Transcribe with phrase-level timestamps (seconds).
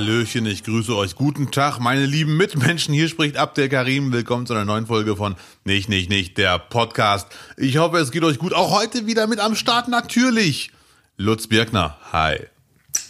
[0.00, 1.14] Hallöchen, ich grüße euch.
[1.14, 2.94] Guten Tag, meine lieben Mitmenschen.
[2.94, 4.12] Hier spricht Abdel Karim.
[4.12, 7.28] Willkommen zu einer neuen Folge von Nicht, Nicht, Nicht, der Podcast.
[7.58, 8.54] Ich hoffe, es geht euch gut.
[8.54, 10.70] Auch heute wieder mit am Start natürlich.
[11.18, 12.46] Lutz Birkner, hi.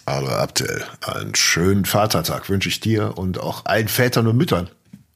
[0.05, 4.69] Hallo Abdel, einen schönen Vatertag wünsche ich dir und auch allen Vätern und Müttern.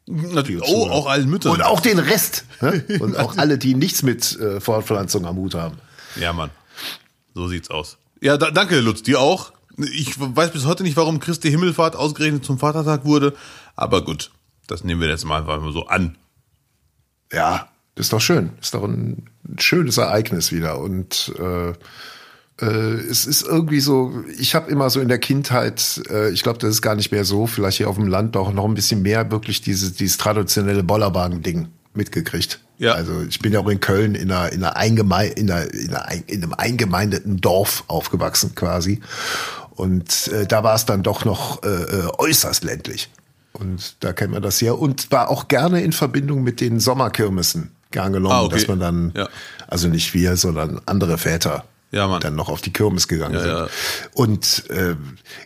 [0.06, 1.52] Natürlich, oh, auch allen Müttern.
[1.52, 2.46] Und auch den Rest.
[2.62, 2.86] Ne?
[3.02, 5.78] Und auch alle, die nichts mit äh, Fortpflanzung am Hut haben.
[6.16, 6.52] Ja, Mann.
[7.34, 7.98] So sieht's aus.
[8.22, 9.52] Ja, da, danke, Lutz, dir auch.
[9.78, 13.34] Ich weiß bis heute nicht, warum Christi Himmelfahrt ausgerechnet zum Vatertag wurde,
[13.76, 14.32] aber gut,
[14.68, 16.18] das nehmen wir jetzt mal einfach mal so an.
[17.32, 18.52] Ja, ist doch schön.
[18.62, 20.80] Ist doch ein schönes Ereignis wieder.
[20.80, 21.74] Und äh,
[22.62, 26.60] äh, es ist irgendwie so, ich habe immer so in der Kindheit, äh, ich glaube,
[26.60, 29.02] das ist gar nicht mehr so, vielleicht hier auf dem Land doch noch ein bisschen
[29.02, 32.60] mehr wirklich dieses, dieses traditionelle Bollerwagen-Ding mitgekriegt.
[32.78, 32.94] Ja.
[32.94, 35.94] Also ich bin ja auch in Köln in einer, in einer, Eingeme in, einer, in,
[35.94, 39.00] einer, in einem eingemeindeten Dorf aufgewachsen quasi.
[39.76, 43.10] Und äh, da war es dann doch noch äh, äh, äußerst ländlich.
[43.54, 44.74] Und da kennt man das ja.
[44.74, 48.56] Und war auch gerne in Verbindung mit den Sommerkirmessen gern genommen, ah, okay.
[48.56, 49.30] dass man dann, ja.
[49.68, 53.52] also nicht wir, sondern andere Väter ja, dann noch auf die Kirmes gegangen ja, sind.
[53.52, 53.68] Ja.
[54.14, 54.96] Und äh,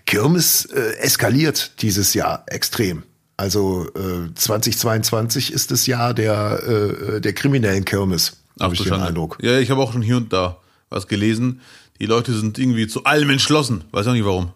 [0.05, 3.03] Kirmes äh, eskaliert dieses Jahr extrem.
[3.37, 9.37] Also äh, 2022 ist das Jahr der, äh, der kriminellen Kirmes, habe ich den Eindruck.
[9.41, 10.57] Ja, ich habe auch schon hier und da
[10.89, 11.61] was gelesen.
[11.99, 13.83] Die Leute sind irgendwie zu allem entschlossen.
[13.91, 14.53] Weiß auch nicht warum.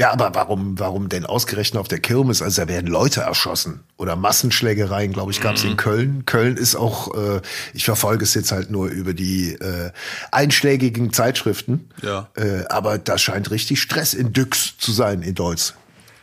[0.00, 2.40] Ja, aber warum, warum denn ausgerechnet auf der Kirmes?
[2.40, 5.72] Also da werden Leute erschossen oder Massenschlägereien, glaube ich, gab es mhm.
[5.72, 6.24] in Köln.
[6.24, 7.42] Köln ist auch, äh,
[7.74, 9.90] ich verfolge es jetzt halt nur über die äh,
[10.32, 11.90] einschlägigen Zeitschriften.
[12.00, 12.30] Ja.
[12.34, 15.74] Äh, aber da scheint richtig Stress in Düx zu sein in Deutsch.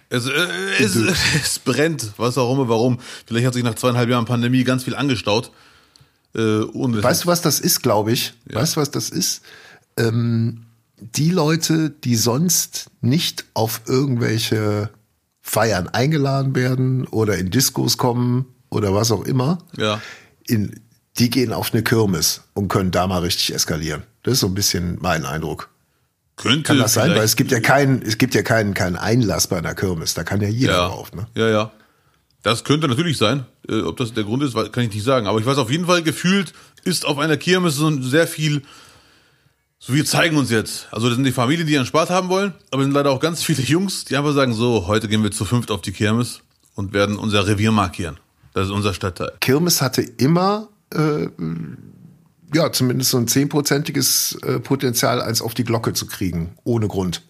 [0.09, 0.31] Es, äh,
[0.79, 0.95] es,
[1.43, 2.97] es, brennt, was auch immer, warum.
[3.27, 5.51] Vielleicht hat sich nach zweieinhalb Jahren Pandemie ganz viel angestaut.
[6.33, 8.33] Äh, weißt du, was das ist, glaube ich?
[8.49, 8.59] Ja.
[8.59, 9.43] Weißt du, was das ist?
[9.97, 10.65] Ähm,
[10.99, 14.89] die Leute, die sonst nicht auf irgendwelche
[15.41, 20.01] Feiern eingeladen werden oder in Diskos kommen oder was auch immer, ja.
[20.45, 20.81] in,
[21.19, 24.03] die gehen auf eine Kirmes und können da mal richtig eskalieren.
[24.23, 25.69] Das ist so ein bisschen mein Eindruck.
[26.35, 29.47] Könnte kann das sein, weil es gibt ja keinen, es gibt ja keinen, keinen Einlass
[29.47, 30.13] bei einer Kirmes.
[30.13, 30.87] Da kann ja jeder ja.
[30.87, 31.11] drauf.
[31.13, 31.27] Ne?
[31.33, 31.71] Ja, ja.
[32.43, 33.45] Das könnte natürlich sein.
[33.67, 35.25] Äh, ob das der Grund ist, kann ich nicht sagen.
[35.25, 36.53] Aber ich weiß auf jeden Fall, gefühlt
[36.83, 38.61] ist auf einer Kirmes so sehr viel,
[39.79, 40.87] so wir zeigen uns jetzt.
[40.91, 43.19] Also das sind die Familien, die ihren Spaß haben wollen, aber es sind leider auch
[43.19, 46.41] ganz viele Jungs, die einfach sagen, so, heute gehen wir zu fünft auf die Kirmes
[46.75, 48.19] und werden unser Revier markieren.
[48.53, 49.33] Das ist unser Stadtteil.
[49.39, 51.27] Kirmes hatte immer äh,
[52.53, 57.23] ja, zumindest so ein zehnprozentiges äh, Potenzial, als auf die Glocke zu kriegen, ohne Grund.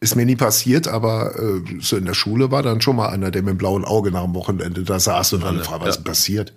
[0.00, 3.30] Ist mir nie passiert, aber äh, so in der Schule war dann schon mal einer,
[3.30, 6.02] der mit dem blauen Auge nach dem Wochenende da saß und dann fragte, was ja.
[6.02, 6.52] passiert.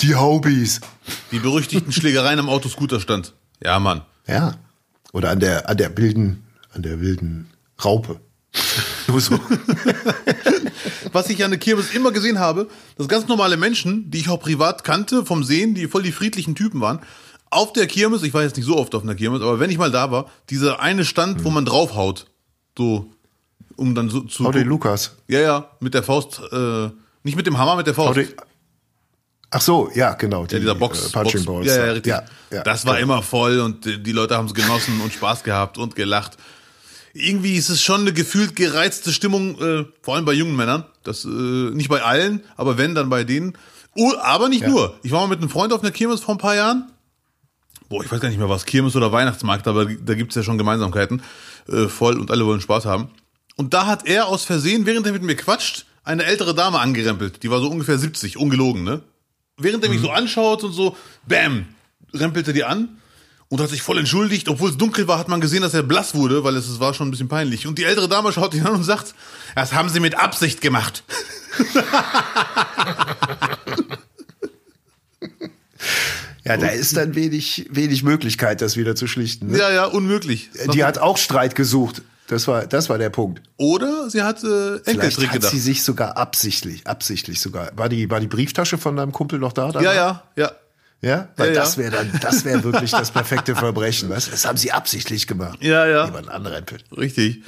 [0.00, 0.80] Die Hobies.
[1.30, 3.34] Die berüchtigten Schlägereien am Autoscooterstand.
[3.62, 4.02] Ja, Mann.
[4.26, 4.54] Ja.
[5.12, 7.48] Oder an der, an der wilden, an der wilden
[7.84, 8.20] Raupe.
[9.06, 9.38] Nur so.
[11.12, 14.40] Was ich an der Kirmes immer gesehen habe, dass ganz normale Menschen, die ich auch
[14.40, 17.00] privat kannte, vom Sehen, die voll die friedlichen Typen waren,
[17.50, 19.78] auf der Kirmes, ich war jetzt nicht so oft auf einer Kirmes, aber wenn ich
[19.78, 21.44] mal da war, dieser eine Stand, mhm.
[21.44, 22.26] wo man draufhaut,
[22.76, 23.12] so,
[23.76, 24.44] um dann so zu.
[24.44, 25.14] Hau den Lukas.
[25.28, 26.90] Ja, ja, mit der Faust, äh,
[27.22, 28.18] nicht mit dem Hammer, mit der Faust.
[29.56, 30.46] Ach so, ja, genau.
[30.46, 31.08] Die, ja, dieser Box.
[31.08, 31.66] Äh, Punching Balls.
[31.66, 32.10] Ja, ja, richtig.
[32.10, 33.14] Ja, ja, das war genau.
[33.14, 36.36] immer voll und die Leute haben es genossen und Spaß gehabt und gelacht
[37.14, 40.84] irgendwie ist es schon eine gefühlt gereizte Stimmung, äh, vor allem bei jungen Männern.
[41.04, 43.56] Das äh, nicht bei allen, aber wenn, dann bei denen.
[43.94, 44.68] Oh, aber nicht ja.
[44.68, 44.98] nur.
[45.04, 46.90] Ich war mal mit einem Freund auf einer Kirmes vor ein paar Jahren.
[47.88, 50.58] Boah, ich weiß gar nicht mehr was, Kirmes oder Weihnachtsmarkt, aber da gibt's ja schon
[50.58, 51.22] Gemeinsamkeiten.
[51.68, 53.08] Äh, voll und alle wollen Spaß haben.
[53.56, 57.44] Und da hat er aus Versehen, während er mit mir quatscht, eine ältere Dame angerempelt.
[57.44, 59.02] Die war so ungefähr 70, ungelogen, ne?
[59.56, 60.04] Während er mich mhm.
[60.04, 61.66] so anschaut und so, bam,
[62.12, 62.98] rempelte die an
[63.48, 64.48] und hat sich voll entschuldigt.
[64.48, 67.08] Obwohl es dunkel war, hat man gesehen, dass er blass wurde, weil es war schon
[67.08, 67.66] ein bisschen peinlich.
[67.66, 69.14] Und die ältere Dame schaut ihn an und sagt,
[69.54, 71.04] das haben sie mit Absicht gemacht.
[76.46, 79.46] Ja, da ist dann wenig, wenig Möglichkeit, das wieder zu schlichten.
[79.46, 79.58] Ne?
[79.58, 80.50] Ja, ja, unmöglich.
[80.74, 82.02] Die hat auch Streit gesucht.
[82.26, 83.42] Das war, das war der Punkt.
[83.58, 87.70] Oder sie hat äh, Enkeltrick hat sie sich sogar absichtlich, absichtlich sogar.
[87.76, 89.70] War die, war die Brieftasche von deinem Kumpel noch da?
[89.80, 90.52] Ja, ja, ja.
[91.02, 94.08] Ja, weil ja, das wäre dann, das wäre wirklich das perfekte Verbrechen.
[94.08, 94.30] Was?
[94.30, 95.58] Das haben sie absichtlich gemacht.
[95.60, 96.06] Ja, ja.
[96.06, 96.84] Jemand anrempelt.
[96.96, 97.42] Richtig.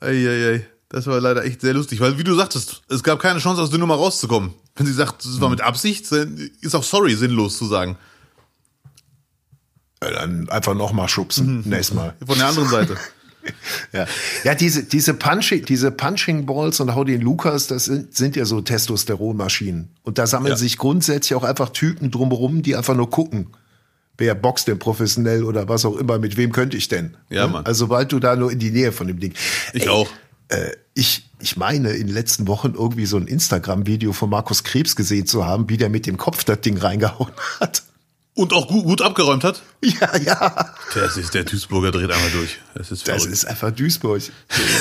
[0.00, 0.66] Eieiei.
[0.88, 3.68] Das war leider echt sehr lustig, weil wie du sagtest, es gab keine Chance, aus
[3.68, 4.54] der Nummer rauszukommen.
[4.74, 7.98] Wenn sie sagt, es war mit Absicht, ist auch sorry sinnlos zu sagen.
[10.02, 11.62] Ja, dann einfach nochmal schubsen, mhm.
[11.66, 12.14] nächstes Mal.
[12.24, 12.96] Von der anderen Seite.
[13.92, 14.06] ja.
[14.44, 18.60] ja, diese, diese, Punching, diese Punching Balls und Howdy Lukas, das sind, sind ja so
[18.60, 19.90] Testosteronmaschinen.
[20.02, 20.56] Und da sammeln ja.
[20.56, 23.48] sich grundsätzlich auch einfach Typen drumherum, die einfach nur gucken.
[24.16, 27.16] Wer boxt denn professionell oder was auch immer, mit wem könnte ich denn?
[27.30, 27.64] Ja, Mann.
[27.64, 29.32] Also sobald du da nur in die Nähe von dem Ding.
[29.72, 30.08] Ich Ey, auch.
[30.48, 34.96] Äh, ich, ich meine, in den letzten Wochen irgendwie so ein Instagram-Video von Markus Krebs
[34.96, 37.84] gesehen zu haben, wie der mit dem Kopf das Ding reingehauen hat.
[38.38, 39.62] Und auch gut, gut abgeräumt hat?
[39.82, 40.74] Ja, ja.
[40.94, 42.58] Das ist, der Duisburger dreht einmal durch.
[42.74, 44.20] Das ist, das ist einfach Duisburg.
[44.22, 44.30] So,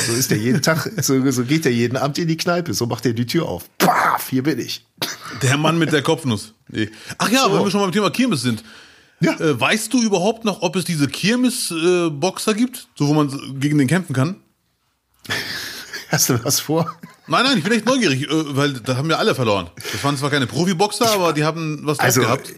[0.07, 2.75] so ist der jeden Tag, so, so geht der jeden Abend in die Kneipe.
[2.75, 3.65] So macht er die Tür auf.
[3.79, 4.85] Paf, hier bin ich.
[5.41, 6.53] Der Mann mit der Kopfnuss.
[6.67, 6.91] Nee.
[7.17, 7.53] Ach ja, so.
[7.53, 8.63] wenn wir schon mal beim Thema Kirmes sind.
[9.21, 9.39] Ja.
[9.39, 13.79] Äh, weißt du überhaupt noch, ob es diese Kirmes-Boxer äh, gibt, so wo man gegen
[13.79, 14.35] den kämpfen kann?
[16.09, 16.95] Hast du was vor?
[17.25, 19.69] Nein, nein, ich bin echt neugierig, äh, weil da haben wir alle verloren.
[19.91, 22.53] Das waren zwar keine Profiboxer, aber die haben was also, gehabt.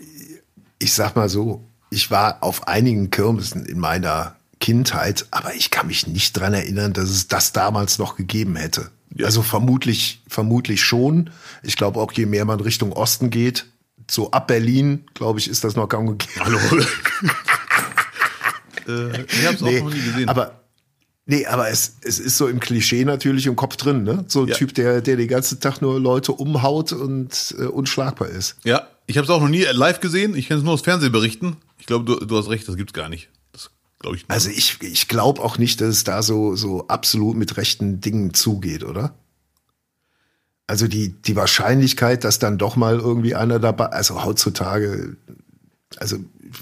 [0.80, 5.88] Ich sag mal so, ich war auf einigen Kirmesen in meiner Kindheit, aber ich kann
[5.88, 8.92] mich nicht dran erinnern, dass es das damals noch gegeben hätte.
[9.16, 9.26] Ja.
[9.26, 11.32] Also vermutlich, vermutlich schon.
[11.64, 13.66] Ich glaube auch, je mehr man Richtung Osten geht,
[14.10, 16.46] so ab Berlin, glaube ich, ist das noch und gäbe.
[16.46, 16.60] Hallo.
[18.88, 20.30] äh, ich habe es nee, auch noch nie gesehen.
[20.30, 20.56] Aber
[21.26, 24.26] Nee, aber es, es ist so im Klischee natürlich im Kopf drin, ne?
[24.28, 24.56] So ein ja.
[24.56, 28.56] Typ, der, der den ganzen Tag nur Leute umhaut und äh, unschlagbar ist.
[28.64, 30.36] Ja, ich habe es auch noch nie live gesehen.
[30.36, 31.56] Ich kenne es nur aus Fernsehberichten.
[31.80, 33.30] Ich glaube, du, du hast recht, das gibt's gar nicht.
[33.52, 34.22] Das glaube ich.
[34.22, 34.32] Nicht.
[34.32, 38.36] Also ich, ich glaube auch nicht, dass es da so, so absolut mit rechten Dingen
[38.36, 39.16] zugeht, oder?
[40.68, 45.18] Also die, die Wahrscheinlichkeit, dass dann doch mal irgendwie einer dabei, also heutzutage,
[45.98, 46.18] also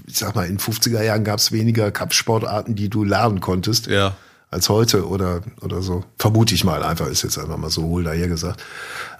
[0.07, 3.87] ich sag mal, in 50er Jahren gab es weniger Kampfsportarten, die du lernen konntest.
[3.87, 4.15] Ja
[4.49, 6.03] als heute oder, oder so.
[6.17, 8.63] Vermute ich mal einfach, ist jetzt einfach mal so wohl daher gesagt.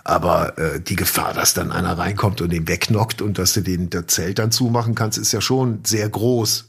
[0.04, 3.90] Aber äh, die Gefahr, dass dann einer reinkommt und den wegknockt und dass du den
[3.90, 6.66] das Zelt dann zumachen kannst, ist ja schon sehr groß.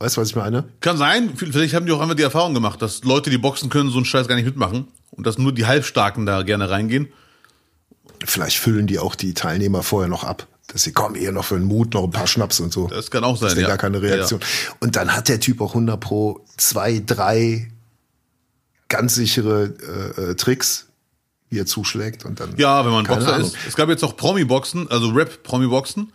[0.00, 0.64] Weißt du, was ich meine?
[0.80, 1.32] Kann sein.
[1.36, 4.06] Vielleicht haben die auch einfach die Erfahrung gemacht, dass Leute, die boxen können, so einen
[4.06, 7.08] Scheiß gar nicht mitmachen und dass nur die Halbstarken da gerne reingehen.
[8.24, 11.58] Vielleicht füllen die auch die Teilnehmer vorher noch ab dass sie kommen eher noch für
[11.58, 12.86] den Mut, noch ein paar Schnaps und so.
[12.86, 13.48] Das kann auch sein.
[13.48, 13.68] Das ist ja.
[13.68, 14.40] gar keine Reaktion.
[14.40, 14.76] Ja, ja.
[14.78, 17.72] Und dann hat der Typ auch 100 pro zwei, drei
[18.90, 19.72] ganz sichere
[20.18, 20.88] äh, äh, Tricks,
[21.48, 22.54] wie er zuschlägt und dann.
[22.58, 23.46] Ja, wenn man Boxer Ahnung.
[23.46, 23.56] ist.
[23.66, 26.12] Es gab jetzt auch Promi-Boxen, also Rap-Promi-Boxen.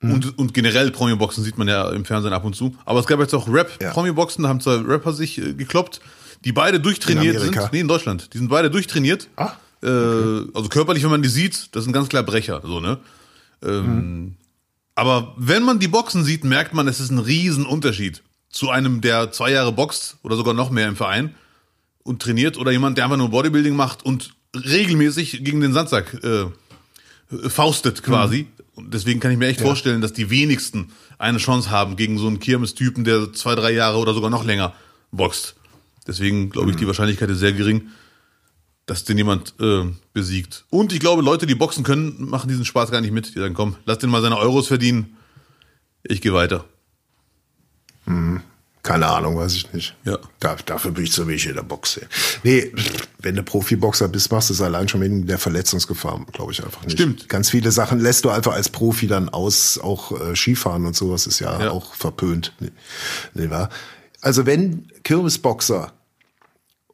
[0.00, 0.12] Mhm.
[0.12, 2.74] Und, und generell Promi-Boxen sieht man ja im Fernsehen ab und zu.
[2.84, 6.00] Aber es gab jetzt auch Rap-Promi-Boxen, da haben zwei Rapper sich äh, gekloppt,
[6.44, 7.56] die beide durchtrainiert sind.
[7.72, 8.34] Nee, in Deutschland.
[8.34, 9.28] Die sind beide durchtrainiert.
[9.36, 9.88] Ah, okay.
[9.88, 12.98] äh, also körperlich, wenn man die sieht, das sind ganz klar Brecher, so, ne?
[13.62, 14.34] Ähm, mhm.
[14.94, 19.30] Aber wenn man die Boxen sieht, merkt man, es ist ein Riesenunterschied zu einem, der
[19.32, 21.34] zwei Jahre boxt oder sogar noch mehr im Verein
[22.06, 26.46] und trainiert oder jemand, der einfach nur Bodybuilding macht und regelmäßig gegen den Sandsack äh,
[27.48, 28.42] faustet quasi.
[28.42, 28.64] Mhm.
[28.76, 29.66] Und deswegen kann ich mir echt ja.
[29.66, 33.98] vorstellen, dass die wenigsten eine Chance haben gegen so einen Kirmes-Typen, der zwei, drei Jahre
[33.98, 34.74] oder sogar noch länger
[35.12, 35.56] boxt.
[36.06, 36.80] Deswegen glaube ich, mhm.
[36.80, 37.88] die Wahrscheinlichkeit ist sehr gering,
[38.84, 40.64] dass den jemand äh, besiegt.
[40.70, 43.34] Und ich glaube, Leute, die boxen können, machen diesen Spaß gar nicht mit.
[43.34, 45.16] Die sagen, komm, lass den mal seine Euros verdienen.
[46.04, 46.64] Ich gehe weiter.
[48.04, 48.42] Mhm.
[48.86, 49.96] Keine Ahnung, weiß ich nicht.
[50.04, 50.16] Ja.
[50.38, 52.02] Da, dafür bin ich zu wenig in der Boxe.
[52.44, 52.72] Nee,
[53.18, 56.84] wenn du Profiboxer bist, machst du es allein schon wegen der Verletzungsgefahr, glaube ich einfach
[56.84, 56.92] nicht.
[56.92, 57.28] Stimmt.
[57.28, 61.26] Ganz viele Sachen lässt du einfach als Profi dann aus, auch äh, Skifahren und sowas
[61.26, 61.70] ist ja, ja.
[61.72, 62.52] auch verpönt.
[62.60, 62.70] Nee,
[63.34, 63.70] nee, wahr?
[64.20, 65.92] Also wenn Kirmesboxer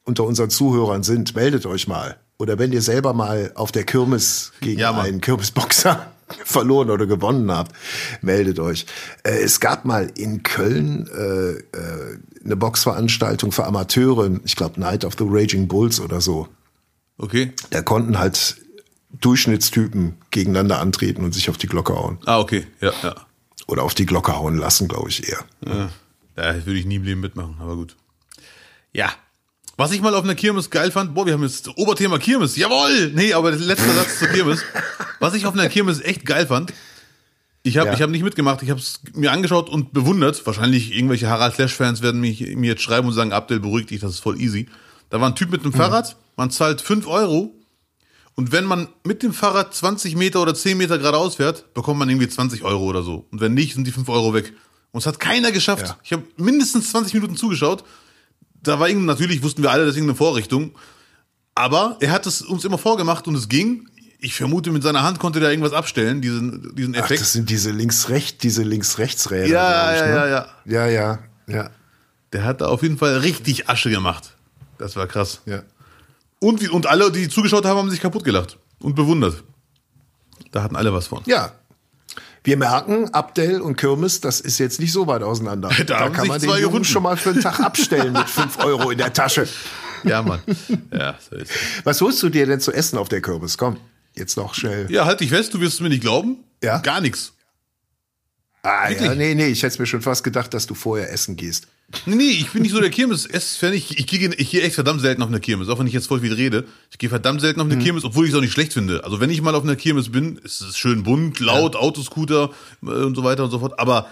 [0.05, 2.17] unter unseren Zuhörern sind, meldet euch mal.
[2.38, 6.11] Oder wenn ihr selber mal auf der Kirmes gegen ja, einen Kirmesboxer
[6.44, 7.73] verloren oder gewonnen habt,
[8.20, 8.87] meldet euch.
[9.23, 15.04] Äh, es gab mal in Köln äh, äh, eine Boxveranstaltung für Amateure, ich glaube Night
[15.04, 16.49] of the Raging Bulls oder so.
[17.18, 17.52] Okay.
[17.71, 18.57] Da konnten halt
[19.21, 22.18] Durchschnittstypen gegeneinander antreten und sich auf die Glocke hauen.
[22.25, 23.14] Ah, okay, ja, ja.
[23.66, 25.45] Oder auf die Glocke hauen lassen, glaube ich eher.
[25.64, 25.90] Ja,
[26.35, 27.97] da würde ich nie im Leben mitmachen, aber gut.
[28.92, 29.12] Ja,
[29.76, 33.12] was ich mal auf einer Kirmes geil fand, boah, wir haben jetzt Oberthema Kirmes, jawohl!
[33.14, 34.62] Nee, aber der letzte Satz zur Kirmes.
[35.19, 36.73] Was ich auf einer Kirmes echt geil fand,
[37.62, 37.95] ich habe ja.
[37.95, 40.45] ich hab nicht mitgemacht, ich habe es mir angeschaut und bewundert.
[40.47, 44.11] Wahrscheinlich irgendwelche Harald Flash-Fans werden mich, mir jetzt schreiben und sagen, Abdel, beruhig dich, das
[44.11, 44.69] ist voll easy.
[45.11, 45.76] Da war ein Typ mit einem mhm.
[45.76, 47.55] Fahrrad, man zahlt fünf Euro
[48.35, 52.09] und wenn man mit dem Fahrrad 20 Meter oder 10 Meter geradeaus fährt, bekommt man
[52.09, 53.26] irgendwie 20 Euro oder so.
[53.31, 54.55] Und wenn nicht, sind die fünf Euro weg.
[54.91, 55.87] Und es hat keiner geschafft.
[55.87, 55.99] Ja.
[56.02, 57.85] Ich habe mindestens 20 Minuten zugeschaut
[58.62, 60.73] da war irgendwie, natürlich wussten wir alle, das ist irgendeine Vorrichtung.
[61.54, 63.88] Aber er hat es uns immer vorgemacht und es ging.
[64.19, 67.21] Ich vermute, mit seiner Hand konnte er irgendwas abstellen, diesen, diesen Effekt.
[67.21, 69.49] Ach, das sind diese links-rechts, diese links-rechts-Räder.
[69.49, 70.12] Ja, ja, ne?
[70.12, 70.47] ja, ja.
[70.64, 71.71] Ja, ja, ja.
[72.33, 74.37] Der hat da auf jeden Fall richtig Asche gemacht.
[74.78, 75.42] Das war krass.
[75.45, 75.62] Ja.
[76.38, 79.42] Und, und alle, die zugeschaut haben, haben sich kaputt gelacht und bewundert.
[80.52, 81.23] Da hatten alle was von.
[81.26, 81.52] Ja,
[82.44, 85.70] wir merken, Abdel und Kirmes, das ist jetzt nicht so weit auseinander.
[85.87, 86.84] Da, da kann man den Jungen gefunden.
[86.84, 89.49] schon mal für einen Tag abstellen mit fünf Euro in der Tasche.
[90.04, 90.40] Ja, Mann.
[90.92, 91.56] Ja, so ist es.
[91.84, 93.56] Was holst du dir denn zu essen auf der Kürbis?
[93.58, 93.76] Komm,
[94.14, 94.90] jetzt noch schnell.
[94.90, 96.38] Ja, halt dich fest, du wirst es mir nicht glauben.
[96.62, 96.78] Ja?
[96.78, 97.32] Gar nichts.
[98.62, 101.66] Ah, ja, nee, nee, ich hätte mir schon fast gedacht, dass du vorher essen gehst.
[102.06, 103.72] Nee, nee, ich bin nicht so der Kirmes-Fan.
[103.72, 106.06] Ich, ich gehe ich geh echt verdammt selten auf eine Kirmes, auch wenn ich jetzt
[106.06, 106.64] voll viel rede.
[106.90, 109.04] Ich gehe verdammt selten auf eine Kirmes, obwohl ich es auch nicht schlecht finde.
[109.04, 112.50] Also wenn ich mal auf einer Kirmes bin, ist es schön bunt, laut, Autoscooter
[112.82, 113.78] äh, und so weiter und so fort.
[113.78, 114.08] Aber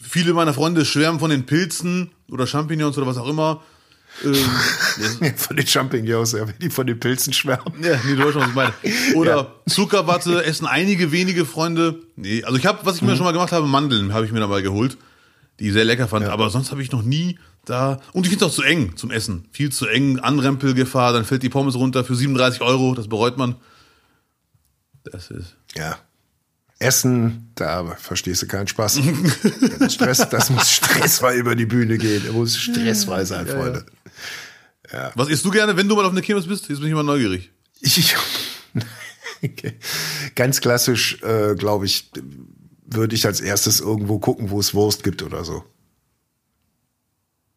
[0.00, 3.62] viele meiner Freunde schwärmen von den Pilzen oder Champignons oder was auch immer.
[4.24, 4.34] Ähm,
[5.36, 7.74] Von den Champignons, ja, wenn die von den Pilzen schwärmen.
[7.82, 8.72] ja, nee, du weißt schon, was ich meine.
[9.14, 12.00] Oder Zuckerwatte essen einige wenige Freunde.
[12.16, 14.40] Nee, also ich habe, was ich mir schon mal gemacht habe, Mandeln habe ich mir
[14.40, 14.96] dabei geholt,
[15.58, 16.26] die ich sehr lecker fand.
[16.26, 18.00] Aber sonst habe ich noch nie da.
[18.12, 19.48] Und ich finde es auch zu eng zum Essen.
[19.52, 23.56] Viel zu eng, Anrempelgefahr, dann fällt die Pommes runter für 37 Euro, das bereut man.
[25.04, 25.56] Das ist.
[25.76, 25.98] Ja.
[26.80, 29.00] Essen, da verstehst du keinen Spaß.
[29.80, 32.24] das, Stress, das muss stressfrei über die Bühne gehen.
[32.24, 33.84] Er muss stressfrei sein, Freunde.
[35.14, 36.68] Was isst du gerne, wenn du mal auf einer Kirmes bist?
[36.68, 37.50] Jetzt bin ich mal neugierig.
[37.80, 38.14] Ich,
[40.34, 42.10] ganz klassisch, äh, glaube ich,
[42.90, 45.64] würde ich als erstes irgendwo gucken, wo es Wurst gibt oder so.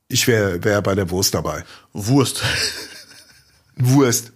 [0.08, 1.64] Ich wäre wär bei der Wurst dabei.
[1.94, 2.44] Wurst.
[3.78, 4.32] Wurst.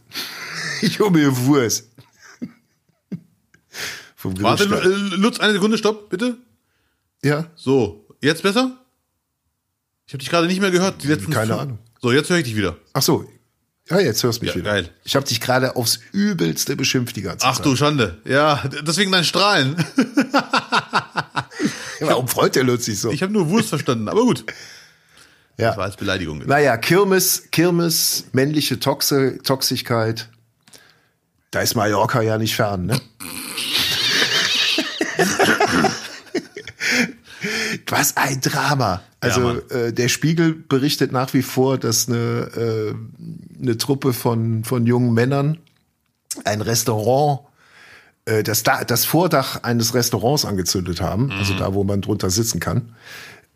[0.81, 1.89] Ich hole mir Wurst.
[4.15, 6.37] Vom Warte, äh, Lutz, eine Sekunde, stopp, bitte.
[7.23, 8.79] Ja, So, jetzt besser?
[10.07, 11.03] Ich habe dich gerade nicht mehr gehört.
[11.03, 11.79] Die letzten Keine Ahnung.
[12.01, 12.77] So, jetzt höre ich dich wieder.
[12.93, 13.27] ach so.
[13.89, 14.71] Ja, jetzt hörst du mich Ja, wieder.
[14.71, 14.89] geil.
[15.03, 17.65] Ich habe dich gerade aufs Übelste beschimpft die ganze Ach Zeit.
[17.67, 18.19] du Schande.
[18.25, 19.75] Ja, deswegen dein Strahlen.
[21.99, 23.11] Warum freut der Lutz sich so?
[23.11, 24.43] Ich habe nur Wurst verstanden, aber gut.
[25.57, 25.67] ja.
[25.69, 26.39] Das war als Beleidigung.
[26.39, 30.29] Naja, Kirmes, Kirmes, männliche Toxe, Toxigkeit.
[31.51, 32.99] Da ist Mallorca ja nicht fern, ne?
[37.87, 39.01] Was ein Drama.
[39.25, 39.61] Also Mann.
[39.69, 42.15] äh, der Spiegel berichtet nach wie vor, dass eine,
[42.55, 42.93] äh,
[43.61, 45.57] eine Truppe von, von jungen Männern
[46.43, 47.41] ein Restaurant,
[48.25, 51.57] äh, das, da, das Vordach eines Restaurants angezündet haben, also Mhm.
[51.57, 52.93] da, wo man drunter sitzen kann,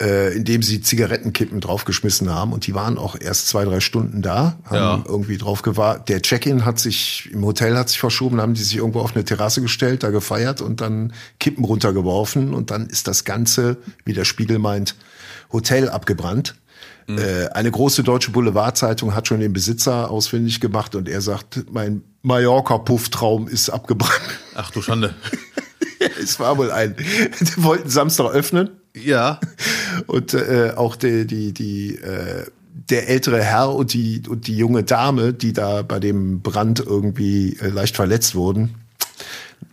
[0.02, 2.54] äh, indem sie Zigarettenkippen draufgeschmissen haben.
[2.54, 5.04] Und die waren auch erst zwei, drei Stunden da, haben Ja.
[5.06, 6.08] irgendwie drauf gewartet.
[6.08, 9.26] Der Check-in hat sich, im Hotel hat sich verschoben, haben die sich irgendwo auf eine
[9.26, 11.12] Terrasse gestellt, da gefeiert und dann
[11.42, 12.54] Kippen runtergeworfen.
[12.54, 14.96] Und dann ist das Ganze, wie der Spiegel meint,
[15.52, 16.56] Hotel abgebrannt.
[17.08, 22.04] Äh, eine große deutsche Boulevardzeitung hat schon den Besitzer ausfindig gemacht und er sagt, mein
[22.22, 24.22] Mallorca-Pufftraum ist abgebrannt.
[24.54, 25.16] Ach du Schande.
[26.22, 26.96] es war wohl ein,
[27.40, 29.40] die wollten Samstag öffnen Ja.
[30.06, 32.46] und äh, auch die, die, die, äh,
[32.90, 37.58] der ältere Herr und die, und die junge Dame, die da bei dem Brand irgendwie
[37.60, 38.76] äh, leicht verletzt wurden,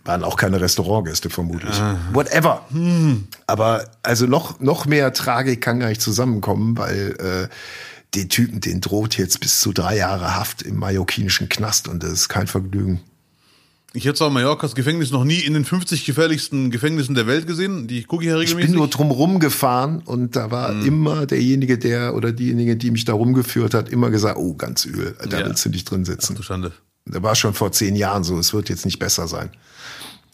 [0.07, 1.79] waren auch keine Restaurantgäste vermutlich.
[2.13, 2.65] Whatever.
[3.45, 7.47] Aber also noch, noch mehr Tragik kann gar nicht zusammenkommen, weil äh,
[8.15, 12.11] den Typen, den droht jetzt bis zu drei Jahre Haft im mallorquinischen Knast und das
[12.13, 13.01] ist kein Vergnügen.
[13.93, 17.87] Ich hätte zwar Mallorcas Gefängnis noch nie in den 50 gefährlichsten Gefängnissen der Welt gesehen.
[17.87, 18.71] Die gucke ich ja Ich regelmäßig.
[18.71, 20.85] bin nur drumrum gefahren und da war Mhm.
[20.85, 25.15] immer derjenige, der oder diejenige, die mich da rumgeführt hat, immer gesagt, oh, ganz übel,
[25.29, 25.45] da Ja.
[25.47, 26.35] willst du nicht drin sitzen.
[26.35, 26.73] du Schande.
[27.09, 29.49] Da war schon vor zehn Jahren so, es wird jetzt nicht besser sein.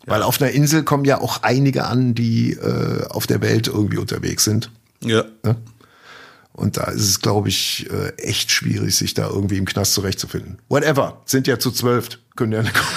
[0.05, 3.97] Weil auf einer Insel kommen ja auch einige an, die äh, auf der Welt irgendwie
[3.97, 4.69] unterwegs sind.
[5.01, 5.23] Ja.
[6.51, 10.59] Und da ist es, glaube ich, äh, echt schwierig, sich da irgendwie im Knast zurechtzufinden.
[10.69, 12.89] Whatever, sind ja zu zwölf, können ja nicht kommen.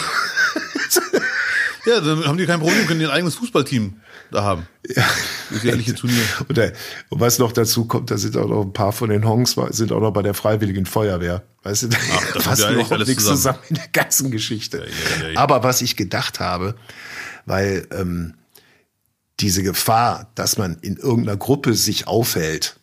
[1.86, 4.66] Ja, dann haben die kein Problem, können ein eigenes Fußballteam da haben.
[4.88, 5.04] Ja.
[5.50, 6.22] Das Turnier.
[6.48, 6.72] Und, äh,
[7.08, 9.92] und was noch dazu kommt, da sind auch noch ein paar von den Hongs, sind
[9.92, 11.42] auch noch bei der Freiwilligen Feuerwehr.
[11.62, 11.98] Weißt du, da
[12.34, 13.36] das passt ja alles nichts zusammen.
[13.36, 14.86] zusammen in der ganzen Geschichte.
[15.20, 15.38] ja, ja.
[15.38, 16.74] Aber was ich gedacht habe,
[17.44, 18.34] weil ähm,
[19.40, 22.78] diese Gefahr, dass man in irgendeiner Gruppe sich aufhält,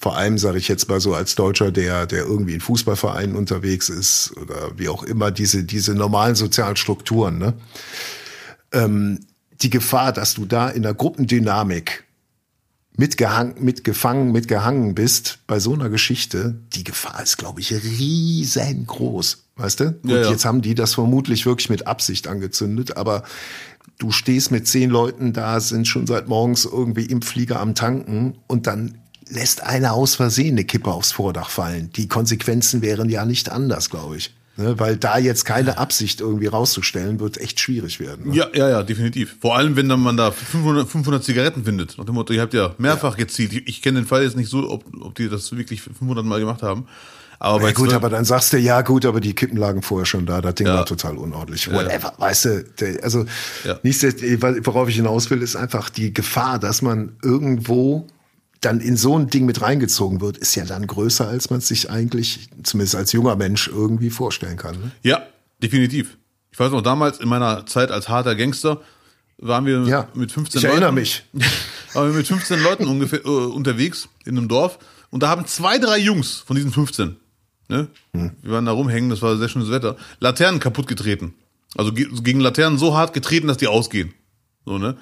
[0.00, 3.88] vor allem sage ich jetzt mal so als Deutscher, der, der irgendwie in Fußballvereinen unterwegs
[3.88, 7.54] ist oder wie auch immer, diese, diese normalen sozialen Strukturen, ne?
[8.72, 9.20] ähm,
[9.62, 12.04] die Gefahr, dass du da in der Gruppendynamik
[12.96, 19.44] mitgehangen, mitgefangen, mitgehangen bist bei so einer Geschichte, die Gefahr ist, glaube ich, riesengroß.
[19.56, 19.98] Weißt du?
[20.02, 20.30] Und Ja, ja.
[20.30, 23.22] jetzt haben die das vermutlich wirklich mit Absicht angezündet, aber
[23.98, 28.38] du stehst mit zehn Leuten da, sind schon seit morgens irgendwie im Flieger am Tanken
[28.46, 28.98] und dann
[29.28, 31.90] lässt einer aus Versehen eine Kippe aufs Vordach fallen.
[31.92, 34.34] Die Konsequenzen wären ja nicht anders, glaube ich.
[34.58, 34.78] Ne?
[34.78, 38.28] Weil da jetzt keine Absicht irgendwie rauszustellen, wird echt schwierig werden.
[38.30, 38.34] Ne?
[38.36, 39.36] Ja, ja, ja, definitiv.
[39.40, 41.96] Vor allem, wenn dann man da 500, 500 Zigaretten findet.
[41.96, 43.52] Nach dem Motto, ihr habt ja mehrfach gezielt.
[43.52, 46.40] Ich, ich kenne den Fall jetzt nicht so, ob, ob die das wirklich 500 Mal
[46.40, 46.86] gemacht haben.
[47.38, 50.26] Aber Ja, gut, aber dann sagst du, ja gut, aber die Kippen lagen vorher schon
[50.26, 50.74] da, das Ding Ja.
[50.74, 51.70] war total unordentlich.
[51.72, 53.26] Whatever, weißt du, der, also
[53.64, 53.78] Ja.
[53.84, 58.08] nichtsdestotrotz, worauf ich hinaus will, ist einfach die Gefahr, dass man irgendwo
[58.60, 61.68] dann in so ein Ding mit reingezogen wird, ist ja dann größer, als man es
[61.68, 64.74] sich eigentlich, zumindest als junger Mensch, irgendwie vorstellen kann.
[64.80, 64.90] Ne?
[65.02, 65.22] Ja,
[65.62, 66.16] definitiv.
[66.50, 68.80] Ich weiß noch, damals in meiner Zeit als harter Gangster
[69.38, 70.94] waren wir Ja, mit 15 ich erinnere Leuten.
[70.96, 71.24] mich.
[71.92, 74.78] waren wir mit 15 Leuten ungefähr äh, unterwegs in einem Dorf
[75.10, 77.16] Und da haben zwei, drei Jungs von diesen 15,
[77.68, 77.86] ne?
[78.12, 78.32] Hm.
[78.42, 81.34] Wir waren da rumhängen, das war sehr schönes Wetter, Laternen kaputt getreten.
[81.76, 84.12] Also ge- gegen Laternen so hart getreten, dass die ausgehen.
[84.64, 84.96] So, ne?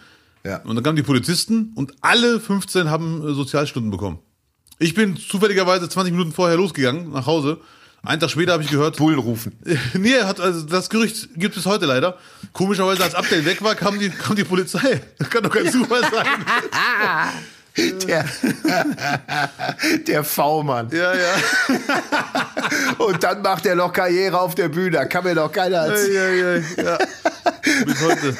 [0.46, 0.58] Ja.
[0.58, 4.20] Und dann kamen die Polizisten und alle 15 haben äh, Sozialstunden bekommen.
[4.78, 7.58] Ich bin zufälligerweise 20 Minuten vorher losgegangen, nach Hause.
[8.02, 9.58] Einen Tag später habe ich gehört, Bullen rufen.
[9.94, 12.16] nee, hat, also das Gerücht gibt es heute leider.
[12.52, 15.02] Komischerweise, als Update weg war, kam die, kam die Polizei.
[15.18, 16.26] Das kann doch kein Zufall sein.
[17.76, 18.24] Der,
[20.06, 20.88] der V-Mann.
[20.90, 21.34] Ja, ja.
[23.04, 25.06] Und dann macht er noch Karriere auf der Bühne.
[25.08, 26.64] Kann mir doch keiner erzählen.
[26.76, 26.98] ja, ja, ja.
[27.84, 28.36] Bis heute.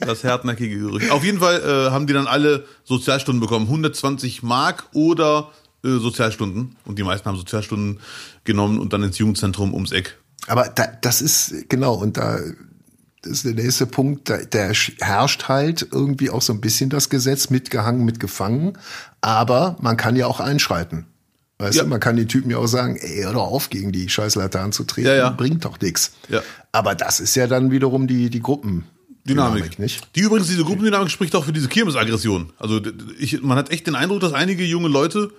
[0.00, 1.10] Das hartnäckige Gerücht.
[1.10, 3.66] Auf jeden Fall äh, haben die dann alle Sozialstunden bekommen.
[3.66, 5.50] 120 Mark oder
[5.84, 6.76] äh, Sozialstunden.
[6.84, 8.00] Und die meisten haben Sozialstunden
[8.44, 10.18] genommen und dann ins Jugendzentrum ums Eck.
[10.46, 12.38] Aber da, das ist, genau, und da
[13.22, 14.70] das ist der nächste Punkt, da, da
[15.00, 18.78] herrscht halt irgendwie auch so ein bisschen das Gesetz, mitgehangen, mitgefangen.
[19.20, 21.06] Aber man kann ja auch einschreiten.
[21.58, 21.82] Weißt Ja.
[21.82, 24.36] du, man kann den Typen ja auch sagen, ey, hör doch auf, gegen die scheiß
[24.36, 25.30] Laternen zu treten, Ja, ja.
[25.30, 26.12] bringt doch nix.
[26.28, 26.40] Ja.
[26.70, 28.84] Aber das ist ja dann wiederum die, die Gruppen.
[29.28, 29.78] Dynamik.
[29.78, 30.08] nicht?
[30.16, 32.50] Die übrigens, diese Gruppendynamik spricht auch für diese Kirmesaggression.
[32.58, 32.80] Also
[33.18, 35.30] ich, man hat echt den Eindruck, dass einige junge Leute,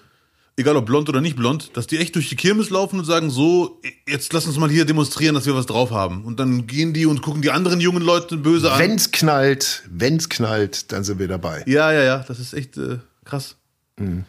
[0.60, 3.30] egal ob blond oder nicht blond, dass die echt durch die Kirmes laufen und sagen,
[3.30, 6.26] so, jetzt lass uns mal hier demonstrieren, dass wir was drauf haben.
[6.26, 8.80] Und dann gehen die und gucken die anderen jungen Leute böse an.
[8.80, 11.64] Wenn's knallt, wenn's knallt, dann sind wir dabei.
[11.66, 13.56] Ja, ja, ja, das ist echt äh, krass.
[13.98, 14.26] Mhm.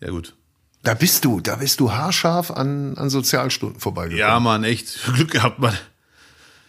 [0.00, 0.34] Ja, gut.
[0.82, 4.18] Da bist du, da bist du haarscharf an, an Sozialstunden vorbeigekommen.
[4.18, 4.98] Ja, Mann, echt.
[5.14, 5.76] Glück gehabt, Mann.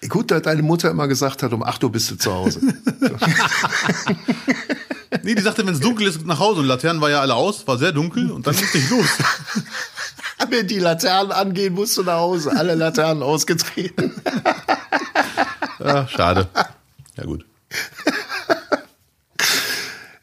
[0.10, 2.60] Gut, dass deine Mutter immer gesagt hat, um 8 Uhr bist du zu Hause.
[5.24, 6.62] Nee, die sagte, wenn es dunkel ist, nach Hause.
[6.62, 9.08] Und Laternen war ja alle aus, war sehr dunkel und dann musste ich los.
[10.50, 12.51] Wenn die Laternen angehen, musst du nach Hause.
[12.56, 14.13] Alle Laternen ausgetreten.
[15.84, 16.48] Ja, schade.
[17.18, 17.44] Ja, gut.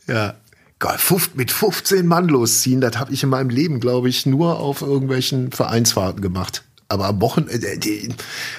[0.06, 0.36] Ja.
[0.78, 1.00] Gott,
[1.34, 5.50] mit 15 Mann losziehen, das habe ich in meinem Leben, glaube ich, nur auf irgendwelchen
[5.50, 6.62] Vereinsfahrten gemacht.
[6.90, 8.08] Aber am Wochenende, äh, die,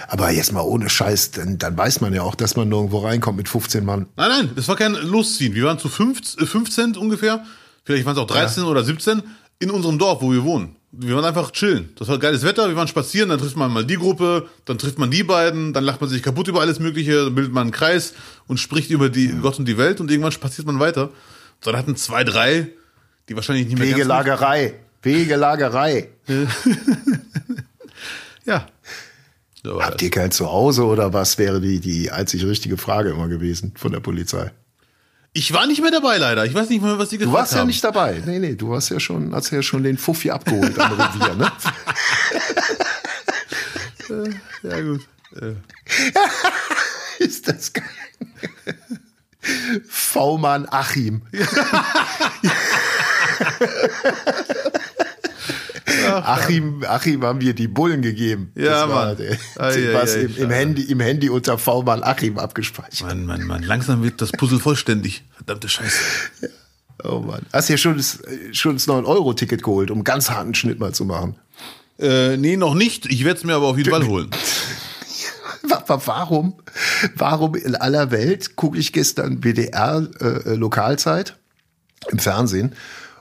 [0.08, 3.38] aber jetzt mal ohne Scheiß, dann, dann weiß man ja auch, dass man nirgendwo reinkommt
[3.38, 4.06] mit 15 Mann.
[4.18, 5.56] Nein, nein, das war kein Losziehen.
[5.56, 7.44] Wir waren zu 15, äh, 15 ungefähr,
[7.84, 9.24] vielleicht waren es auch 13 oder 17,
[9.58, 10.76] in unserem Dorf, wo wir wohnen.
[10.92, 11.90] Wir waren einfach chillen.
[11.98, 15.00] Das war geiles Wetter, wir waren spazieren, dann trifft man mal die Gruppe, dann trifft
[15.00, 17.72] man die beiden, dann lacht man sich kaputt über alles Mögliche, dann bildet man einen
[17.72, 18.14] Kreis
[18.48, 21.10] und spricht über die Gott und die Welt und irgendwann spaziert man weiter.
[21.62, 22.70] So, dann hatten zwei, drei,
[23.28, 24.76] die wahrscheinlich nicht mehr Wegelagerei.
[25.02, 26.10] Wegelagerei.
[28.50, 28.66] Ja.
[29.64, 30.02] So Habt das.
[30.04, 34.00] ihr kein Zuhause oder was wäre die, die einzig richtige Frage immer gewesen von der
[34.00, 34.52] Polizei?
[35.34, 36.46] Ich war nicht mehr dabei, leider.
[36.46, 37.68] Ich weiß nicht mal, was die Du gefragt warst ja haben.
[37.68, 38.24] nicht dabei.
[38.26, 41.52] Nee, nee, du hast ja schon, hast ja schon den Fuffi abgeholt am Revier, ne?
[44.64, 45.02] Ja, gut.
[45.40, 45.54] Äh,
[47.24, 47.84] Ist das geil.
[49.88, 51.22] V-Mann Achim.
[56.18, 58.52] Achim, Achim haben wir die Bullen gegeben.
[58.56, 59.18] Ja, das war Mann.
[59.20, 60.50] Ei, ei, was im, im.
[60.50, 63.08] Handy, im Handy unter V-Mann Achim abgespeichert.
[63.08, 63.64] Mann, Mann, Mann.
[63.64, 65.24] Langsam wird das Puzzle vollständig.
[65.36, 65.98] Verdammte Scheiße.
[67.04, 67.42] Oh Mann.
[67.54, 70.94] Hast du ja schon das, äh, schon das 9-Euro-Ticket geholt, um ganz harten Schnitt mal
[70.94, 71.36] zu machen.
[72.00, 73.06] Äh, nee, noch nicht.
[73.08, 74.30] Ich werde es mir aber auf jeden Fall holen.
[75.64, 76.54] Wa- wa- Warum,
[77.16, 81.38] warum in aller Welt gucke ich gestern WDR äh, äh, Lokalzeit
[82.10, 82.76] im Fernsehen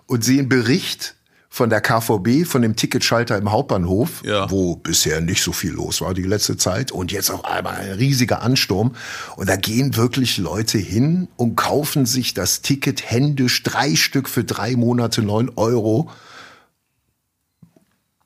[0.06, 1.16] und sehe einen Bericht
[1.58, 4.48] von der KVB, von dem Ticketschalter im Hauptbahnhof, Ja.
[4.48, 7.90] wo bisher nicht so viel los war die letzte Zeit und jetzt auf einmal ein
[7.92, 8.94] riesiger Ansturm
[9.36, 14.44] und da gehen wirklich Leute hin und kaufen sich das Ticket händisch, drei Stück für
[14.44, 16.08] drei Monate, neun Euro.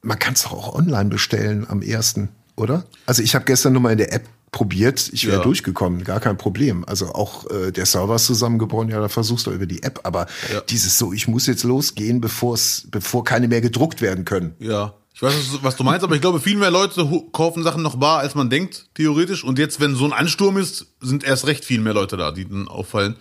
[0.03, 2.85] Man kann es auch online bestellen am ersten, oder?
[3.07, 5.43] Also ich habe gestern nur mal in der App probiert, ich wäre Ja.
[5.43, 6.85] durchgekommen, gar kein Problem.
[6.87, 10.27] Also auch äh, der Server ist zusammengebrochen, ja, da versuchst du über die App, aber
[10.53, 10.61] Ja.
[10.61, 14.55] dieses so, ich muss jetzt losgehen, bevor es, bevor keine mehr gedruckt werden können.
[14.61, 14.95] Ja.
[15.15, 17.97] Ich weiß, was- was du meinst, aber ich glaube, viel mehr Leute kaufen Sachen noch
[17.97, 19.43] bar, als man denkt, theoretisch.
[19.45, 22.47] Und jetzt, wenn so ein Ansturm ist, sind erst recht viel mehr Leute da, die
[22.49, 23.17] dann auffallen.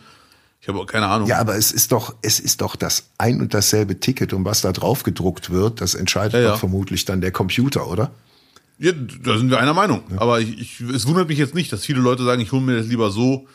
[0.61, 1.27] Ich habe auch keine Ahnung.
[1.27, 4.61] Ja, aber es ist doch, es ist doch das ein und dasselbe Ticket und was
[4.61, 6.57] da drauf gedruckt wird, das entscheidet Ja, ja.
[6.57, 8.11] vermutlich dann der Computer, oder?
[8.83, 10.03] Ja, da sind wir einer Meinung.
[10.17, 12.77] Aber ich, ich, es wundert mich jetzt nicht, dass viele Leute sagen, ich hole mir
[12.77, 13.47] das lieber so.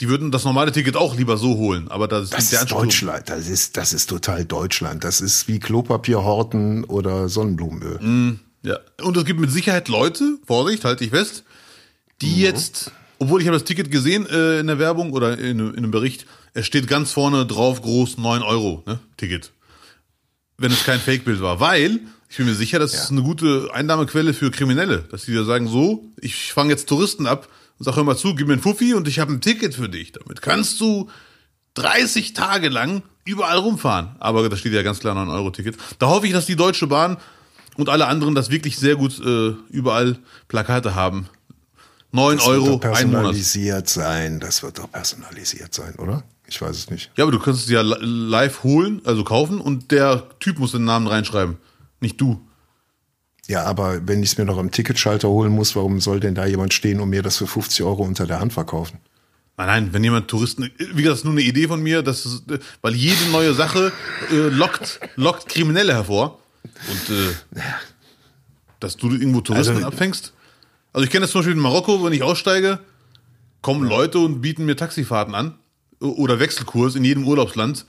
[0.00, 1.88] Die würden das normale Ticket auch lieber so holen.
[1.88, 2.82] Aber das, ist Das nicht der ist Ansturm.
[2.84, 5.04] Deutschland, das ist, das ist total Deutschland.
[5.04, 8.38] Das ist wie Klopapier horten oder Sonnenblumenöl.
[8.62, 8.78] Ja.
[9.02, 11.44] Und es gibt mit Sicherheit Leute, Vorsicht, halte ich fest,
[12.22, 12.38] die Mhm.
[12.40, 15.90] jetzt, obwohl ich habe das Ticket gesehen äh, in der Werbung oder in, in einem
[15.90, 18.98] Bericht, es steht ganz vorne drauf groß 9 Euro, ne?
[19.18, 19.52] Ticket.
[20.56, 21.60] Wenn es kein Fake-Bild war.
[21.60, 24.98] Weil, ich bin mir sicher, das ist eine gute Einnahmequelle für Kriminelle.
[25.10, 28.34] Dass die da sagen, so, ich fange jetzt Touristen ab und sag, hör mal zu,
[28.34, 30.12] gib mir ein Fuffi und ich habe ein Ticket für dich.
[30.12, 31.10] Damit kannst du
[31.74, 34.10] 30 Tage lang überall rumfahren.
[34.20, 35.76] Aber da steht ja ganz klar 9-Euro-Ticket.
[35.98, 37.16] Da hoffe ich, dass die Deutsche Bahn
[37.76, 41.28] und alle anderen das wirklich sehr gut äh, überall Plakate haben.
[42.12, 43.22] 9 Das Euro, wird doch ein Monat.
[43.22, 44.40] personalisiert sein.
[44.40, 46.24] Das wird doch personalisiert sein, oder?
[46.48, 47.10] Ich weiß es nicht.
[47.16, 50.72] Ja, aber du kannst es ja li- live holen, also kaufen und der Typ muss
[50.72, 51.56] den Namen reinschreiben.
[52.00, 52.40] Nicht du.
[53.46, 56.46] Ja, aber wenn ich es mir noch am Ticketschalter holen muss, warum soll denn da
[56.46, 58.98] jemand stehen und mir das für 50 Euro unter der Hand verkaufen?
[59.56, 62.24] Nein, nein, wenn jemand Touristen, wie gesagt, das ist nur eine Idee von mir, dass
[62.24, 62.42] es,
[62.80, 63.92] weil jede neue Sache
[64.30, 66.38] äh, lockt, lockt Kriminelle hervor.
[66.90, 67.60] Und äh,
[68.78, 70.32] dass du irgendwo Touristen Also- abfängst.
[70.92, 72.80] Also ich kenne das zum Beispiel in Marokko, wenn ich aussteige,
[73.62, 75.54] kommen Leute und bieten mir Taxifahrten an
[76.00, 77.84] oder Wechselkurs in jedem Urlaubsland.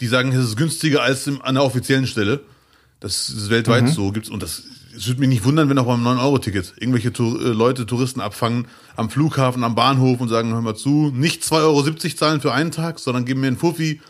[0.00, 2.40] Die sagen, es ist günstiger als an der offiziellen Stelle.
[3.04, 4.62] Das ist weltweit so gibt's und das
[4.96, 8.66] es würde mich nicht wundern, wenn auch beim 9-Euro-Ticket irgendwelche Tour, äh, Leute Touristen abfangen
[8.96, 12.70] am Flughafen, am Bahnhof und sagen, hör mal zu, nicht 2,70 Euro zahlen für einen
[12.70, 14.00] Tag, sondern geben mir einen Fuffi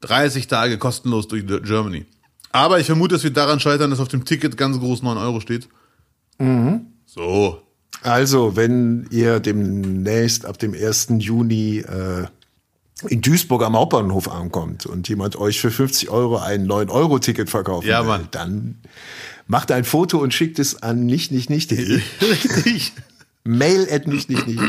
[0.00, 2.06] 30 Tage kostenlos durch Germany.
[2.52, 5.40] Aber ich vermute, es wird daran scheitern, dass auf dem Ticket ganz groß 9 Euro
[5.40, 5.68] steht.
[7.04, 7.60] So.
[8.00, 11.08] Also, wenn ihr demnächst ab dem 1.
[11.18, 12.28] Juni äh,
[13.08, 18.00] in Duisburg am Hauptbahnhof ankommt und jemand euch für 50 Euro ein 9-Euro-Ticket verkaufen Ja,
[18.00, 18.28] will, Mann.
[18.30, 18.78] dann
[19.46, 21.70] macht ein Foto und schickt es an nicht, nicht, nicht,
[22.22, 22.92] Richtig.
[23.44, 24.60] mail at nicht, nicht, nicht,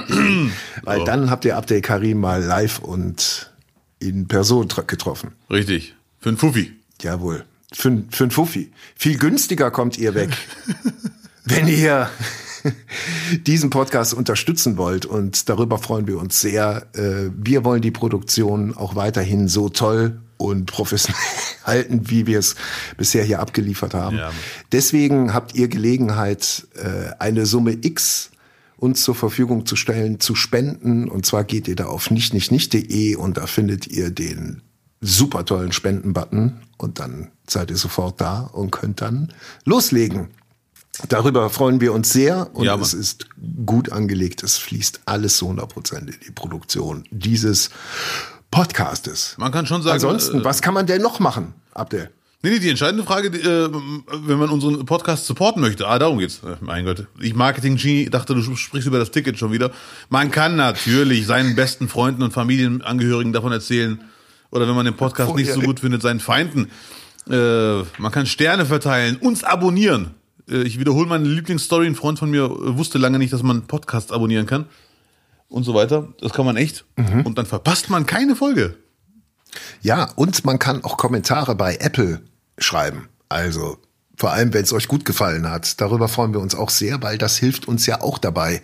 [0.84, 3.52] weil dann habt ihr Abdel Karim mal live und
[4.00, 5.32] in Person getroffen.
[5.50, 5.96] Richtig.
[6.20, 6.74] Für einen Fuffi.
[7.02, 7.46] Jawohl.
[7.74, 8.72] Für, für ein Fuffi.
[8.96, 10.30] Viel günstiger kommt ihr weg.
[11.46, 12.10] Wenn ihr
[13.48, 16.88] diesen Podcast unterstützen wollt und darüber freuen wir uns sehr.
[16.94, 21.20] Äh, Wir wollen die Produktion auch weiterhin so toll und professionell
[21.64, 22.56] halten, wie wir es
[22.98, 24.18] bisher hier abgeliefert haben.
[24.18, 24.32] Ja.
[24.72, 28.32] Deswegen habt ihr Gelegenheit, äh, eine Summe X
[28.78, 31.10] uns zur Verfügung zu stellen, zu spenden.
[31.10, 34.62] Und zwar geht ihr da auf nicht, nicht, nicht.de und da findet ihr den
[35.02, 39.34] super tollen Spenden-Button und dann seid ihr sofort da und könnt dann
[39.66, 40.30] loslegen.
[41.10, 43.28] Darüber freuen wir uns sehr und Ja, es ist
[43.66, 44.44] gut angelegt.
[44.44, 47.70] Es fließt alles zu 100 Prozent in die Produktion dieses
[48.52, 49.36] Podcastes.
[49.38, 52.10] Man kann schon sagen, Ansonsten, äh, was kann man denn noch machen, Abdel?
[52.44, 53.70] Nee, nee, die entscheidende Frage, die, äh,
[54.12, 56.42] wenn man unseren Podcast supporten möchte, ah, darum geht's.
[56.44, 59.72] Äh, mein Gott, ich Marketing-Genie dachte, du sprichst über das Ticket schon wieder.
[60.10, 64.00] Man kann natürlich seinen besten Freunden und Familienangehörigen davon erzählen,
[64.52, 66.70] oder wenn man den Podcast nicht so gut findet, seinen Feinden.
[67.30, 70.12] Äh, man kann Sterne verteilen, uns abonnieren.
[70.50, 71.88] Äh, ich wiederhole meine Lieblingsstory.
[71.88, 74.66] Ein Freund von mir äh, wusste lange nicht, dass man einen Podcast abonnieren kann.
[75.50, 76.10] Und so weiter.
[76.20, 76.84] Das kann man echt.
[77.24, 78.76] Und dann verpasst man keine Folge.
[79.82, 82.22] Ja, und man kann auch Kommentare bei Apple
[82.58, 83.08] schreiben.
[83.30, 83.78] Also
[84.18, 85.80] vor allem, wenn es euch gut gefallen hat.
[85.80, 88.62] Darüber freuen wir uns auch sehr, weil das hilft uns ja auch dabei,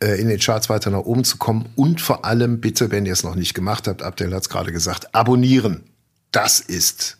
[0.00, 1.68] äh, in den Charts weiter nach oben zu kommen.
[1.74, 4.72] Und vor allem bitte, wenn ihr es noch nicht gemacht habt, Abdel hat es gerade
[4.72, 5.82] gesagt, abonnieren.
[6.30, 7.18] Das ist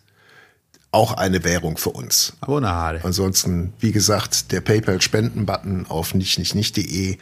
[0.95, 2.33] auch eine Währung für uns.
[2.41, 3.01] Abonnade.
[3.03, 7.17] Ansonsten, wie gesagt, der PayPal-Spenden-Button auf nicht, nicht, nicht.de.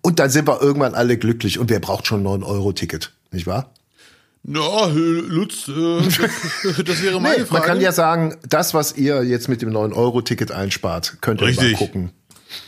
[0.00, 3.70] Und dann sind wir irgendwann alle glücklich und wer braucht schon ein 9-Euro-Ticket, nicht wahr?
[4.44, 5.72] Ja, Lutz, äh,
[6.82, 7.52] das wäre meine Nee, Frage.
[7.52, 11.50] man kann ja sagen, das, was ihr jetzt mit dem 9-Euro-Ticket einspart, könnt ihr mal
[11.50, 11.78] Richtig.
[11.78, 12.10] gucken,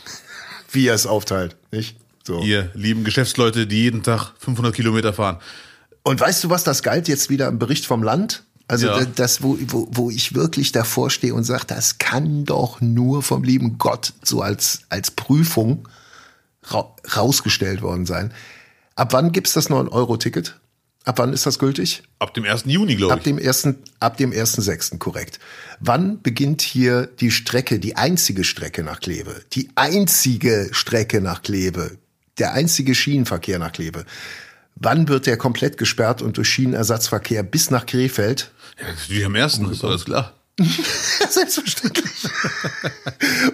[0.71, 1.57] wie ihr es aufteilt.
[1.71, 1.97] Nicht?
[2.23, 2.41] So.
[2.41, 5.37] Ihr lieben Geschäftsleute, die jeden Tag 500 Kilometer fahren.
[6.03, 8.43] Und weißt du, was das galt jetzt wieder im Bericht vom Land?
[8.67, 8.99] Also Ja.
[8.99, 13.21] da- das, wo, wo, wo ich wirklich davor stehe und sage, das kann doch nur
[13.21, 15.87] vom lieben Gott so als, als Prüfung
[16.63, 18.33] ra rausgestellt worden sein.
[18.95, 20.59] Ab wann gibt's das 9-Euro-Ticket?
[21.03, 22.01] Ab wann ist das gültig?
[22.17, 22.63] Ab dem 1.
[22.65, 23.25] Juni, glaube Ab ich.
[23.25, 25.37] dem ersten, ab dem ersten sechsten, korrekt.
[25.79, 29.43] Wann beginnt hier die Strecke, die einzige Strecke nach Kleve?
[29.53, 31.99] Die einzige Strecke nach Kleve.
[32.39, 34.05] Der einzige Schienenverkehr nach Kleve.
[34.77, 38.51] Wann wird der komplett gesperrt und durch Schienenersatzverkehr bis nach Krefeld?
[38.79, 39.59] Ja, natürlich am 1.
[39.71, 40.33] ist alles klar.
[41.29, 42.29] Selbstverständlich.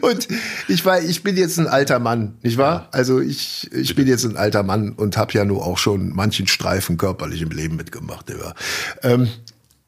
[0.01, 0.27] und
[0.67, 2.89] ich war, ich bin jetzt ein alter Mann, nicht wahr?
[2.91, 6.47] Also ich, ich bin jetzt ein alter Mann und habe ja nur auch schon manchen
[6.47, 8.29] Streifen körperlich im Leben mitgemacht.
[8.29, 8.53] Ja.
[9.01, 9.29] Ähm,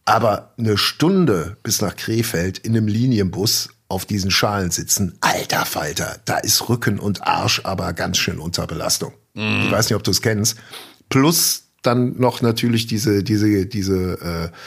[0.05, 6.17] aber eine Stunde bis nach Krefeld in einem Linienbus auf diesen Schalen sitzen, alter Falter,
[6.25, 9.13] da ist Rücken und Arsch aber ganz schön unter Belastung.
[9.35, 10.57] Ich weiß nicht, ob du es kennst.
[11.09, 14.57] Plus dann noch natürlich diese, diese, diese äh,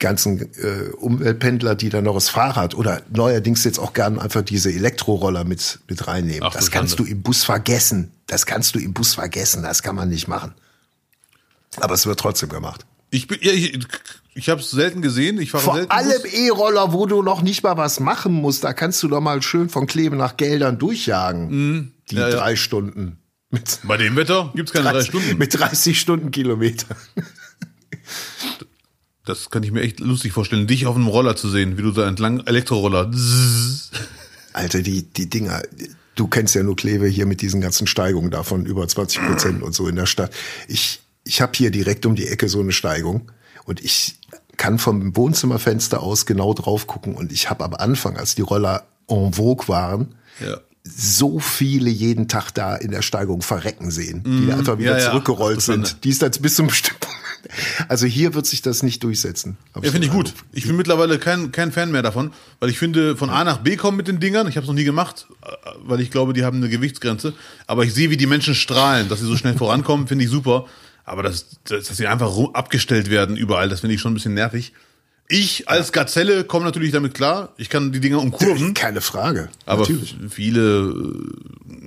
[0.00, 4.70] ganzen äh, Umweltpendler, die dann noch das Fahrrad oder neuerdings jetzt auch gern einfach diese
[4.72, 6.42] Elektroroller mit, mit reinnehmen.
[6.42, 7.10] Ach, das kannst Schande.
[7.10, 8.10] du im Bus vergessen.
[8.26, 9.62] Das kannst du im Bus vergessen.
[9.62, 10.52] Das kann man nicht machen.
[11.76, 12.84] Aber es wird trotzdem gemacht.
[13.10, 13.78] Ich bin, ja, ich,
[14.34, 15.38] ich habe es selten gesehen.
[15.40, 16.22] Ich fahre Vor selten allem.
[16.24, 19.68] E-Roller, wo du noch nicht mal was machen musst, da kannst du doch mal schön
[19.68, 21.48] von Kleve nach Geldern durchjagen.
[21.48, 21.92] Die Mhm.
[22.10, 22.36] Ja, ja.
[22.36, 23.18] drei Stunden.
[23.50, 25.38] Mit, Bei dem Wetter gibt's keine drei Stunden.
[25.38, 26.96] mit 30 Stundenkilometer.
[29.24, 31.92] Das kann ich mir echt lustig vorstellen, dich auf einem Roller zu sehen, wie du
[31.92, 33.10] da entlang Elektroroller.
[34.52, 35.62] Alter, die, die Dinger,
[36.14, 39.74] du kennst ja nur Kleve hier mit diesen ganzen Steigungen davon, über 20 Prozent und
[39.74, 40.30] so in der Stadt.
[40.68, 43.30] Ich, ich habe hier direkt um die Ecke so eine Steigung
[43.64, 44.16] und ich
[44.56, 48.84] kann vom Wohnzimmerfenster aus genau drauf gucken und ich habe am Anfang, als die Roller
[49.08, 50.58] en vogue waren, Ja.
[50.84, 54.92] so viele jeden Tag da in der Steigung verrecken sehen, die da einfach wieder.
[54.98, 55.10] Ja, ja.
[55.10, 55.88] zurückgerollt Schande.
[55.88, 56.04] sind.
[56.04, 57.03] Die ist dann bis zum bestimmten.
[57.88, 59.56] Also hier wird sich das nicht durchsetzen.
[59.74, 60.32] Ja, finde ich gut.
[60.52, 63.76] Ich bin mittlerweile kein, kein Fan mehr davon, weil ich finde, von A nach B
[63.76, 64.48] kommen mit den Dingern.
[64.48, 65.48] Ich habe es noch nie gemacht, äh,
[65.82, 67.34] weil ich glaube, die haben eine Gewichtsgrenze.
[67.66, 70.66] Aber ich sehe, wie die Menschen strahlen, dass sie so schnell vorankommen, finde ich super.
[71.04, 74.34] Aber das, das, dass sie einfach abgestellt werden überall, das finde ich schon ein bisschen
[74.34, 74.72] nervig.
[75.28, 77.54] Ich als Gazelle komme natürlich damit klar.
[77.56, 78.74] Ich kann die Dinger umkurven.
[78.74, 79.48] Keine Frage.
[79.64, 80.16] Aber Natürlich.
[80.28, 80.94] viele,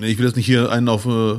[0.02, 1.36] äh, ich will jetzt nicht hier einen auf äh,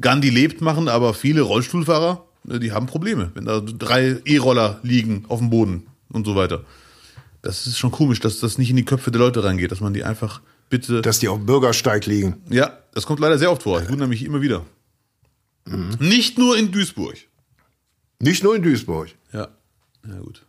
[0.00, 5.38] Gandhi lebt machen, aber viele Rollstuhlfahrer, die haben Probleme, wenn da drei E-Roller liegen auf
[5.38, 6.64] dem Boden und so weiter.
[7.42, 9.94] Das ist schon komisch, dass das nicht in die Köpfe der Leute reingeht, dass man
[9.94, 11.02] die einfach bitte.
[11.02, 12.42] Dass die auf dem Bürgersteig liegen.
[12.50, 13.80] ja, das kommt leider sehr oft vor.
[13.80, 14.64] Ich wundere mich immer wieder.
[16.00, 17.16] Nicht nur in Duisburg.
[18.20, 19.10] Nicht nur in Duisburg.
[19.32, 19.48] Ja,
[20.06, 20.44] ja gut.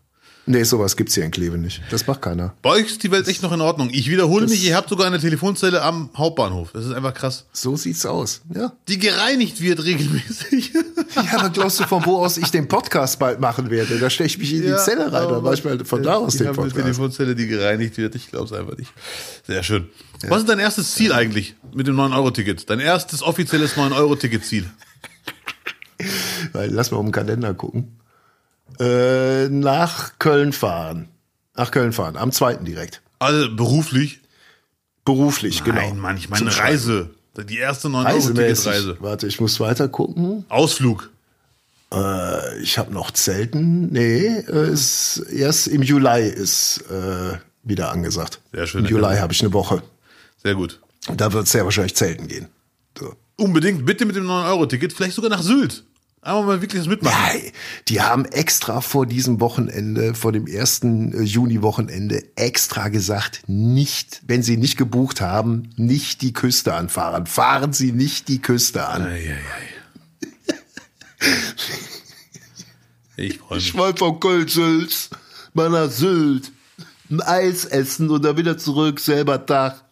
[0.45, 1.81] Nee, sowas gibt's hier in Kleve nicht.
[1.91, 2.55] Das macht keiner.
[2.63, 3.89] Bei euch ist die Welt echt noch in Ordnung.
[3.91, 6.71] Ich wiederhole mich, ihr habt sogar eine Telefonzelle am Hauptbahnhof.
[6.73, 7.45] Das ist einfach krass.
[7.53, 8.41] So sieht's aus.
[8.55, 8.73] Ja.
[8.87, 10.73] Die gereinigt wird regelmäßig.
[11.15, 13.97] Ja, aber glaubst du, von wo aus ich den Podcast bald machen werde?
[13.97, 16.37] Da stelle ich mich in die Zelle rein, dann mache ich mal von da aus
[16.37, 16.85] den haben eine Podcast.
[16.85, 18.13] Telefonzelle, die gereinigt wird.
[18.13, 18.91] Ich glaube es einfach nicht.
[19.47, 19.89] Sehr schön.
[20.27, 22.69] Was ist dein erstes Ziel eigentlich mit dem 9-Euro-Ticket?
[22.69, 24.69] Dein erstes offizielles 9-Euro-Ticket-Ziel?
[26.53, 27.98] Weil, lass mal um den Kalender gucken.
[28.79, 31.09] Äh, nach Köln fahren.
[31.55, 33.01] Nach Köln fahren, am zweiten direkt.
[33.19, 34.21] Also beruflich?
[35.03, 35.81] Beruflich, genau.
[35.81, 36.55] Nein, Mann, ich meine.
[36.57, 37.09] Reise.
[37.35, 38.67] Die erste Reisemäßig.
[38.67, 38.97] 9-Euro-Ticket-Reise.
[38.99, 40.45] Warte, ich muss weiter gucken.
[40.49, 41.09] Ausflug.
[41.93, 43.91] Äh, ich habe noch Zelten.
[43.91, 48.39] Nee, äh, ist, erst im Juli ist äh, wieder angesagt.
[48.51, 48.85] Sehr schön.
[48.85, 49.81] Im Juli habe ich eine Woche.
[50.43, 50.79] Sehr gut.
[51.15, 52.47] Da wird es sehr wahrscheinlich Zelten gehen.
[52.97, 53.15] So.
[53.37, 55.83] Unbedingt bitte mit dem 9-Euro-Ticket, vielleicht sogar nach Sylt.
[56.21, 57.17] Einmal mal wirklich das mitmachen.
[57.17, 57.51] Nein,
[57.87, 64.43] die haben extra vor diesem Wochenende, vor dem ersten äh, Juni-Wochenende, extra gesagt, nicht, wenn
[64.43, 67.25] sie nicht gebucht haben, nicht die Küste anfahren.
[67.25, 69.03] Fahren Sie nicht die Küste an.
[69.03, 70.27] Ei, ei, ei.
[73.19, 73.67] Ich freue mich.
[73.67, 74.47] Ich wollte von Köln
[75.53, 76.51] mal nach Sylt,
[77.09, 79.83] ein Eis essen und dann wieder zurück, selber Tag.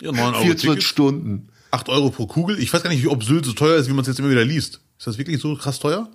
[0.00, 0.82] Ja, 9 Euro 24 Ticket.
[0.82, 1.48] Stunden.
[1.70, 2.58] 8 Euro pro Kugel.
[2.58, 4.44] Ich weiß gar nicht, ob Sylt so teuer ist, wie man es jetzt immer wieder
[4.44, 4.81] liest.
[5.02, 6.08] Ist das wirklich so krass teuer?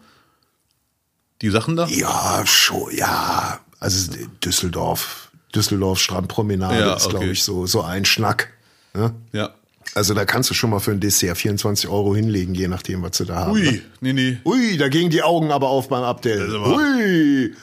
[1.42, 1.88] Die Sachen da?
[1.88, 3.60] Ja, schon, ja.
[3.82, 7.10] Also Düsseldorf, Düsseldorf Strandpromenade Ja, ist, okay.
[7.18, 8.54] glaube ich, so, so ein Schnack.
[8.94, 9.14] Ne?
[9.34, 9.54] Ja.
[9.94, 13.18] Also da kannst du schon mal für ein Dessert 24 Euro hinlegen, je nachdem, was
[13.18, 13.52] sie da haben.
[13.52, 14.38] Ui, nee, nee.
[14.46, 16.48] Ui, da gingen die Augen aber auf beim Abdel.
[16.48, 17.54] ist aber- Ui.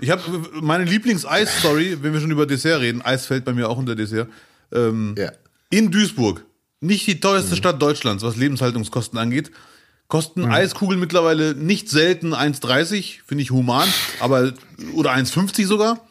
[0.00, 0.22] Ich habe
[0.62, 3.02] meine Lieblings-Eis-Story, wenn wir schon über Dessert reden.
[3.02, 4.30] Eis fällt bei mir auch unter Dessert.
[4.72, 5.30] Ähm, Ja.
[5.68, 6.42] In Duisburg,
[6.80, 9.50] nicht die teuerste Stadt Deutschlands, was Lebenshaltungskosten angeht,
[10.10, 13.88] kosten Eiskugeln mittlerweile nicht selten 1,30, finde ich human,
[14.20, 14.52] aber
[14.94, 16.06] oder 1,50 sogar.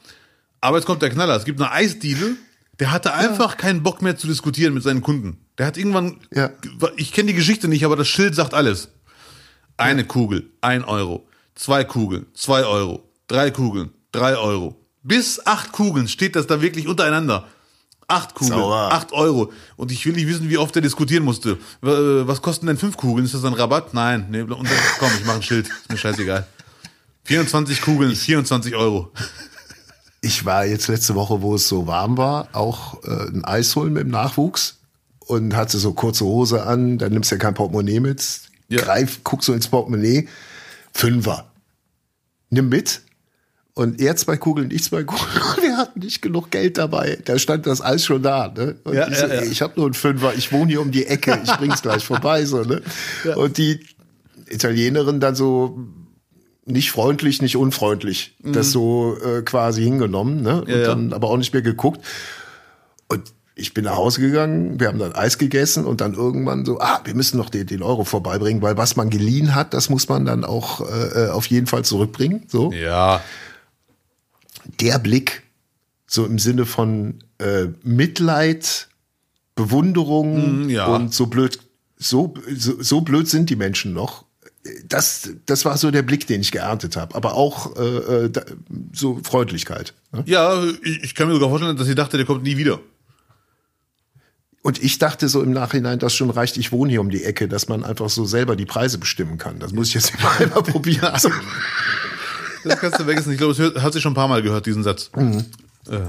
[0.61, 1.35] Aber jetzt kommt der Knaller.
[1.35, 2.35] Es gibt eine Eisdiele,
[2.79, 5.37] der hatte einfach keinen Bock mehr zu diskutieren mit seinen Kunden.
[5.57, 6.49] Der hat irgendwann, Ja.
[6.97, 8.89] ich kenne die Geschichte nicht, aber das Schild sagt alles.
[9.77, 11.27] Eine Kugel, ein Euro.
[11.55, 13.03] Zwei Kugeln, zwei Euro.
[13.27, 14.75] Drei Kugeln, drei Euro.
[15.03, 17.47] Bis acht Kugeln steht das da wirklich untereinander.
[18.09, 18.91] Acht Kugeln, Sauer.
[18.91, 19.51] acht Euro.
[19.77, 21.57] Und ich will nicht wissen, wie oft er diskutieren musste.
[21.81, 23.23] W- Was kosten denn fünf Kugeln?
[23.25, 23.93] Ist das ein Rabatt?
[23.93, 24.25] Nein.
[24.31, 24.67] Nee, und dann,
[24.99, 25.67] komm, ich mache ein Schild.
[25.67, 26.45] Ist mir scheißegal.
[27.25, 29.11] 24 Kugeln, 24 Euro.
[30.21, 33.93] Ich war jetzt letzte Woche, wo es so warm war, auch äh, ein Eis holen
[33.93, 34.79] mit dem Nachwuchs
[35.19, 38.25] und hatte so kurze Hose an, dann nimmst du ja kein Portemonnaie mit,
[38.67, 38.81] Ja.
[38.81, 40.27] greif, guck so ins Portemonnaie,
[40.93, 41.45] Fünfer.
[42.49, 43.01] Nimm mit.
[43.75, 45.29] Und er zwei Kugeln, ich zwei Kugeln.
[45.61, 47.17] Wir hatten nicht genug Geld dabei.
[47.25, 48.51] Da stand das Eis schon da.
[48.55, 48.75] Ne?
[48.83, 49.41] Und Ja, ich, so, ja, ja.
[49.41, 52.03] ey, ich habe nur einen Fünfer, ich wohne hier um die Ecke, ich bring's gleich
[52.03, 52.43] vorbei.
[52.45, 52.81] So, ne?
[53.35, 53.79] Und die
[54.49, 55.79] Italienerin dann so
[56.65, 60.61] nicht freundlich, nicht unfreundlich, das so äh, quasi hingenommen, ne?
[60.61, 60.73] Und Mhm.
[60.73, 60.87] Ja, ja.
[60.87, 62.05] dann aber auch nicht mehr geguckt.
[63.07, 63.23] Und
[63.55, 67.01] ich bin nach Hause gegangen, wir haben dann Eis gegessen und dann irgendwann so, ah,
[67.05, 70.25] wir müssen noch den, den Euro vorbeibringen, weil was man geliehen hat, das muss man
[70.25, 72.43] dann auch äh, äh, auf jeden Fall zurückbringen.
[72.47, 73.21] So Ja.
[74.79, 75.43] Der Blick,
[76.07, 78.87] so im Sinne von äh, Mitleid,
[79.55, 80.87] Bewunderung Mm, ja.
[80.87, 81.59] und so blöd,
[81.97, 84.25] so, so, so blöd sind die Menschen noch.
[84.85, 87.15] Das, das war so der Blick, den ich geerntet habe.
[87.15, 88.43] Aber auch äh, äh, da,
[88.93, 89.93] so Freundlichkeit.
[90.11, 90.23] Ne?
[90.25, 92.79] Ja, ich, ich kann mir sogar vorstellen, dass sie dachte, der kommt nie wieder.
[94.61, 97.47] Und ich dachte so im Nachhinein, dass schon reicht, ich wohne hier um die Ecke,
[97.47, 99.59] dass man einfach so selber die Preise bestimmen kann.
[99.59, 101.13] Das muss ich jetzt einmal probieren.
[102.63, 103.31] Das kannst du vergessen.
[103.31, 105.09] Ich glaube, es hat sich schon ein paar Mal gehört, diesen Satz.
[105.15, 105.45] Mhm.
[105.89, 105.99] Äh,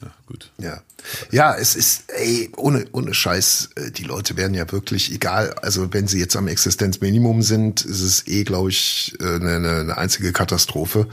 [0.00, 0.50] ja, gut.
[0.58, 0.82] Ja.
[1.30, 5.92] Ja, es ist, ey, ohne, ohne Scheiß, äh, die Leute werden ja wirklich, egal, also
[5.92, 9.98] wenn sie jetzt am Existenzminimum sind, ist es eh, glaube ich, äh, eine, eine, eine
[9.98, 11.08] einzige Katastrophe.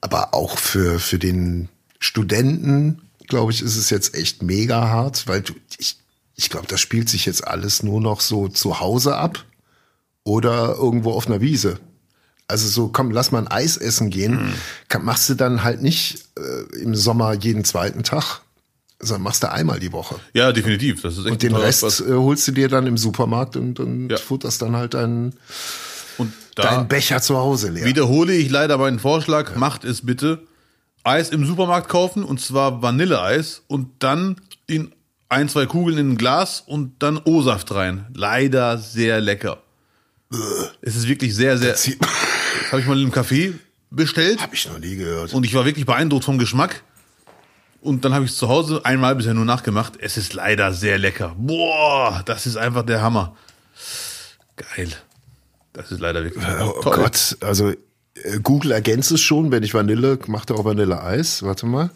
[0.00, 1.68] Aber auch für, für den
[1.98, 5.96] Studenten, glaube ich, ist es jetzt echt mega hart, weil du, ich,
[6.36, 9.44] ich glaube, das spielt sich jetzt alles nur noch so zu Hause ab
[10.24, 11.78] oder irgendwo auf einer Wiese.
[12.52, 14.52] Also so, komm, lass mal ein Eis essen gehen.
[14.88, 18.42] Kann, machst du dann halt nicht äh, im Sommer jeden zweiten Tag,
[19.00, 20.16] sondern machst du einmal die Woche.
[20.34, 21.02] Ja, definitiv.
[21.02, 22.00] Das ist echt Und den Rest Spaß.
[22.02, 24.18] äh, holst du dir dann im Supermarkt und, und Ja.
[24.18, 25.34] futterst dann halt deinen,
[26.18, 27.84] Und deinen da Becher zu Hause leer.
[27.84, 29.56] wiederhole ich leider meinen Vorschlag.
[29.56, 30.42] Macht es bitte.
[31.04, 34.36] Eis im Supermarkt kaufen und zwar Vanilleeis und dann
[34.68, 34.92] in
[35.28, 38.06] ein, zwei Kugeln in ein Glas und dann O-Saft rein.
[38.14, 39.62] Leider sehr lecker.
[40.80, 41.74] Es ist wirklich sehr, sehr.
[42.60, 43.54] Das habe ich mal in einem Café
[43.90, 45.32] bestellt Hab ich noch nie gehört.
[45.34, 46.82] und ich war wirklich beeindruckt vom Geschmack.
[47.80, 49.94] Und dann habe ich es zu Hause einmal bisher nur nachgemacht.
[49.98, 51.34] Es ist leider sehr lecker.
[51.36, 53.36] Boah, das ist einfach der Hammer.
[54.56, 54.88] Geil.
[55.72, 56.96] Das ist leider wirklich Oh toll.
[56.96, 57.76] Gott, also äh,
[58.42, 61.42] Google ergänzt es schon, wenn ich Vanille, macht er auch Vanilleeis.
[61.42, 61.90] Warte mal.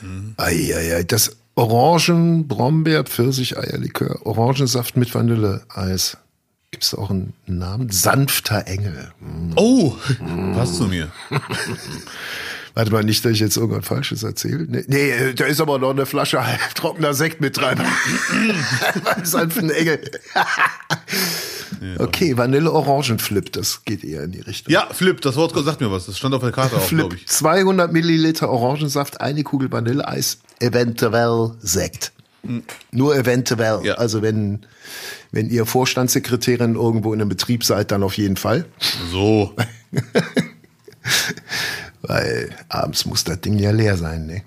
[0.00, 0.34] Mhm.
[0.38, 6.16] Eieiei, das Orangen, Brombeer, Pfirsich, Eierlikör, Orangensaft mit Vanilleeis.
[6.70, 7.88] Gibt es auch einen Namen?
[7.90, 9.10] Sanfter Engel.
[9.20, 9.52] Hm.
[9.56, 9.96] Oh,
[10.54, 11.10] passt zu mir.
[12.74, 14.66] Warte mal, nicht, dass ich jetzt irgendwas Falsches erzähle.
[14.68, 17.80] Nee, nee da ist aber noch eine Flasche halbtrockener Sekt mit dran.
[19.24, 20.00] Sanften Engel.
[21.98, 24.72] okay, Vanille-Orangenflip, das geht eher in die Richtung.
[24.72, 26.06] Ja, Flip, das Wort sagt mir was.
[26.06, 27.26] Das stand auf der Karte auch, glaube ich.
[27.26, 32.12] 200 Milliliter Orangensaft, eine Kugel Vanilleeis, eventuell Sekt.
[32.92, 33.84] Nur eventuell.
[33.84, 33.94] Ja.
[33.94, 34.66] Also wenn,
[35.32, 38.66] wenn ihr Vorstandssekretärin irgendwo in einem Betrieb seid, dann auf jeden Fall.
[39.10, 39.54] So.
[42.02, 44.42] Weil abends muss das Ding ja leer sein, ne?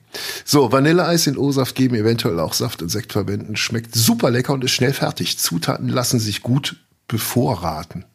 [0.45, 3.57] So, Vanilleeis in O-Saft geben, eventuell auch Saft und Sekt verwenden.
[3.57, 5.37] Schmeckt super lecker und ist schnell fertig.
[5.37, 6.77] Zutaten lassen sich gut
[7.07, 8.05] bevorraten.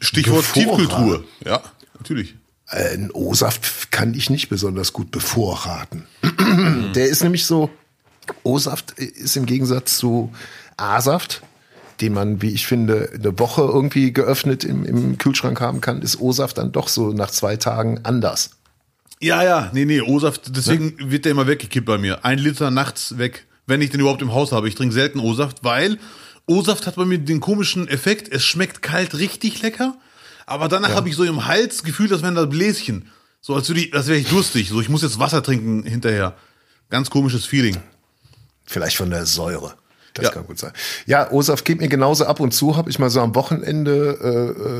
[0.00, 0.78] Stichwort Bevorrat.
[0.78, 1.24] Tiefkultur.
[1.44, 1.62] Ja,
[1.96, 2.34] natürlich.
[2.68, 6.06] Äh, Ein O-Saft kann ich nicht besonders gut bevorraten.
[6.94, 7.70] Der ist nämlich so,
[8.42, 10.32] O-Saft ist im Gegensatz zu
[10.76, 11.42] A-Saft,
[12.00, 16.20] den man, wie ich finde, eine Woche irgendwie geöffnet im, im Kühlschrank haben kann, ist
[16.20, 18.50] O-Saft dann doch so nach zwei Tagen anders.
[19.20, 22.24] Ja, ja, nee, nee, O-Saft, deswegen wird der immer weggekippt bei mir.
[22.24, 24.68] Ein Liter nachts weg, wenn ich den überhaupt im Haus habe.
[24.68, 25.98] Ich trinke selten O-Saft, weil
[26.46, 29.96] O-Saft hat bei mir den komischen Effekt, es schmeckt kalt richtig lecker,
[30.46, 33.08] aber danach habe ich so im Hals Gefühl, das wären da Bläschen.
[33.40, 34.68] So als würde ich, das wäre ich durstig.
[34.68, 36.34] So, ich muss jetzt Wasser trinken hinterher.
[36.90, 37.76] Ganz komisches Feeling.
[38.64, 39.74] Vielleicht von der Säure.
[40.14, 40.30] Das Ja.
[40.30, 40.72] kann gut sein.
[41.06, 42.76] Ja, O-Saft geht mir genauso ab und zu.
[42.76, 44.18] Habe ich mal so am Wochenende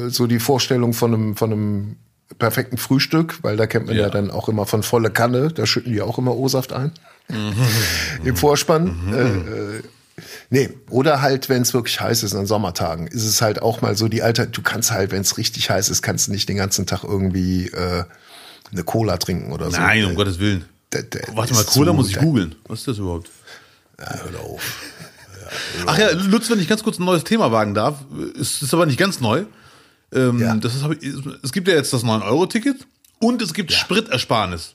[0.05, 1.97] äh, äh, so die Vorstellung von einem, von einem
[2.39, 4.03] perfekten Frühstück, weil da kennt man ja.
[4.03, 4.11] Ja.
[4.11, 5.49] dann auch immer von volle Kanne.
[5.49, 6.93] Da schütten die auch immer O-Saft ein.
[8.23, 8.97] Im Vorspann.
[9.13, 9.21] Äh,
[9.79, 9.83] äh,
[10.51, 13.97] nee, oder halt, wenn es wirklich heiß ist an Sommertagen, ist es halt auch mal
[13.97, 16.57] so die Alter, du kannst halt, wenn es richtig heiß ist, kannst du nicht den
[16.57, 18.05] ganzen Tag irgendwie äh,
[18.73, 19.77] eine Cola trinken oder so.
[19.79, 20.65] Nein, um Äh, Gottes Willen.
[20.93, 22.55] der- der Warte mal, Cola muss ich googeln.
[22.69, 23.31] Was ist das überhaupt?
[23.99, 24.63] Ja, hör auf.
[25.87, 27.99] Ach ja, Lutz, wenn ich ganz kurz ein neues Thema wagen darf,
[28.41, 29.45] es ist aber nicht ganz neu.
[30.13, 30.55] Ähm, Ja.
[30.57, 32.87] das ist, ich, es gibt ja jetzt das 9-Euro-Ticket
[33.21, 34.75] und es gibt Spritersparnis.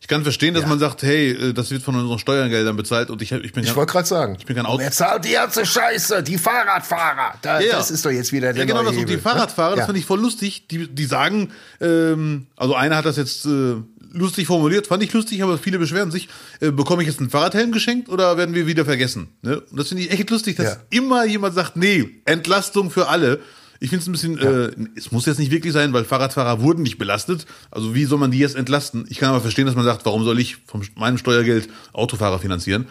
[0.00, 0.68] Ich kann verstehen, dass Ja.
[0.68, 3.70] man sagt, hey, äh, das wird von unseren Steuergeldern bezahlt und ich, ich bin Ich
[3.70, 4.36] ja, wollte gerade sagen.
[4.44, 6.24] bin kein Auto- Wer zahlt die ganze Scheiße?
[6.24, 7.34] Die Fahrradfahrer.
[7.40, 7.76] Da, Ja, ja.
[7.76, 9.76] Das ist doch jetzt wieder der ja, genau, das und die Hebel, Fahrradfahrer, ne?
[9.76, 9.86] das ja.
[9.86, 10.66] fand ich voll lustig.
[10.68, 13.76] Die, die sagen, ähm, also einer hat das jetzt äh,
[14.12, 16.28] lustig formuliert, fand ich lustig, aber viele beschweren sich,
[16.60, 19.28] äh, bekomme ich jetzt einen Fahrradhelm geschenkt oder werden wir wieder vergessen?
[19.42, 19.60] Ne?
[19.60, 20.76] Und das finde ich echt lustig, dass Ja.
[20.90, 23.40] immer jemand sagt, nee, Entlastung für alle.
[23.80, 26.82] Ich finde es ein bisschen, äh, es muss jetzt nicht wirklich sein, weil Fahrradfahrer wurden
[26.82, 27.46] nicht belastet.
[27.70, 29.06] Also wie soll man die jetzt entlasten?
[29.08, 32.86] Ich kann aber verstehen, dass man sagt, warum soll ich von meinem Steuergeld Autofahrer finanzieren?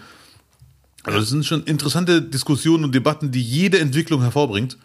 [1.03, 4.77] Also das sind schon interessante Diskussionen und Debatten, die jede Entwicklung hervorbringt.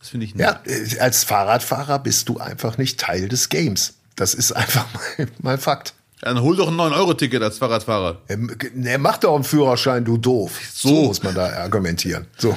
[0.00, 0.46] Das finde ich nett.
[0.46, 3.94] Ja, äh, als Fahrradfahrer bist du einfach nicht Teil des Games.
[4.16, 5.94] Das ist einfach mal, mal Fakt.
[6.22, 8.22] Dann hol doch ein 9-Euro-Ticket als Fahrradfahrer.
[8.28, 10.58] Ähm, Ne, mach doch einen Führerschein, du doof.
[10.72, 11.02] So, So.
[11.08, 12.26] muss man da argumentieren.
[12.38, 12.56] So.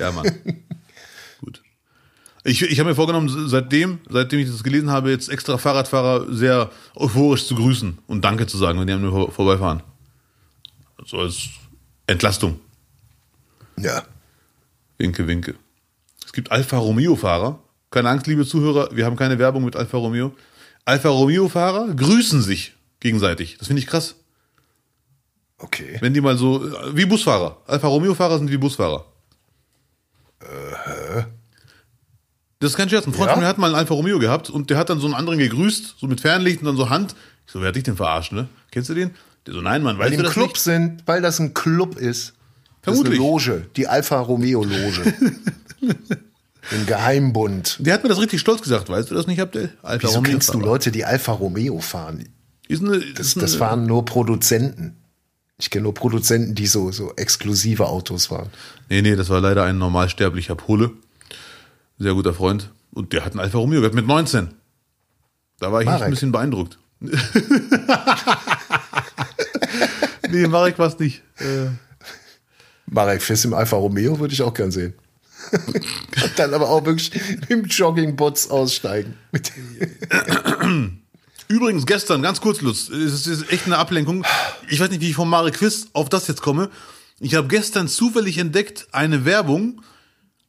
[0.00, 0.24] Ja, Mann.
[1.40, 1.62] Gut.
[2.44, 6.70] Ich, ich habe mir vorgenommen, seitdem, seitdem ich das gelesen habe, jetzt extra Fahrradfahrer sehr
[6.94, 9.82] euphorisch zu grüßen und Danke zu sagen, wenn die an mir vor- vorbeifahren.
[11.04, 11.48] So als
[12.06, 12.58] Entlastung.
[13.78, 14.02] Ja.
[14.96, 15.54] Winke, winke.
[16.24, 17.58] Es gibt Alfa Romeo-Fahrer.
[17.90, 20.32] Keine Angst, liebe Zuhörer, wir haben keine Werbung mit Alfa Romeo.
[20.84, 23.56] Alfa Romeo-Fahrer grüßen sich gegenseitig.
[23.58, 24.16] Das finde ich krass.
[25.58, 25.96] Okay.
[26.00, 27.62] Wenn die mal so, wie Busfahrer.
[27.66, 29.04] Alfa Romeo-Fahrer sind wie Busfahrer.
[32.60, 33.06] Das ist kein Scherz.
[33.06, 33.34] Ein Freund Ja?
[33.34, 35.38] von mir hat mal einen Alfa Romeo gehabt und der hat dann so einen anderen
[35.38, 37.14] gegrüßt, so mit Fernlicht und dann so Hand.
[37.46, 38.48] Ich so, wer hat dich denn verarscht, ne?
[38.70, 39.10] Kennst du den?
[39.46, 40.60] Der so, nein, Mann, Weil die im das Club nicht?
[40.62, 42.34] sind, weil das ein Club ist.
[42.82, 43.14] Das Vermutlich.
[43.14, 45.14] ist eine Loge, die Alfa Romeo Loge.
[46.70, 47.76] Im Geheimbund.
[47.80, 49.72] Der hat mir das richtig stolz gesagt, weißt du das nicht, Abdel?
[49.82, 50.60] Alfa Wieso kennst du.
[50.60, 52.28] Leute, die Alfa Romeo fahren?
[52.70, 54.96] Eine, Das, das fahren nur Produzenten.
[55.58, 58.48] Ich kenne nur Produzenten, die so, so exklusive Autos fahren.
[58.88, 60.90] Nee, nee, das war leider ein normalsterblicher Pole.
[61.98, 62.70] Sehr guter Freund.
[62.92, 64.48] Und der hat einen Alfa Romeo gehabt mit 19.
[65.60, 66.02] Da war ich Marek.
[66.02, 66.78] ein bisschen beeindruckt.
[70.30, 71.22] nee, Marek war es nicht.
[71.38, 71.68] Äh,
[72.86, 74.94] Marek Fiss im Alfa Romeo würde ich auch gern sehen.
[76.36, 77.12] Dann aber auch wirklich
[77.48, 79.14] im Joggingbots aussteigen.
[81.48, 84.24] Übrigens, gestern, ganz kurz, Lutz, es ist echt eine Ablenkung.
[84.68, 86.70] Ich weiß nicht, wie ich von Marek Quiz auf das jetzt komme.
[87.20, 89.82] Ich habe gestern zufällig entdeckt eine Werbung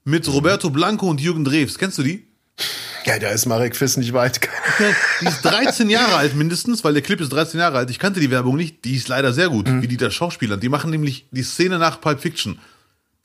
[0.04, 1.78] mit Roberto Blanco und Jürgen Drews.
[1.78, 2.28] Kennst du die?
[3.06, 4.40] ja, da ist Marek Fiss nicht weit.
[5.22, 7.90] Die ist 13 Jahre alt mindestens, weil der Clip ist 13 Jahre alt.
[7.90, 8.84] Ich kannte die Werbung nicht.
[8.84, 10.60] Die ist leider sehr gut, wie die da Schauspielern.
[10.60, 12.60] Die machen nämlich die Szene nach Pulp Fiction.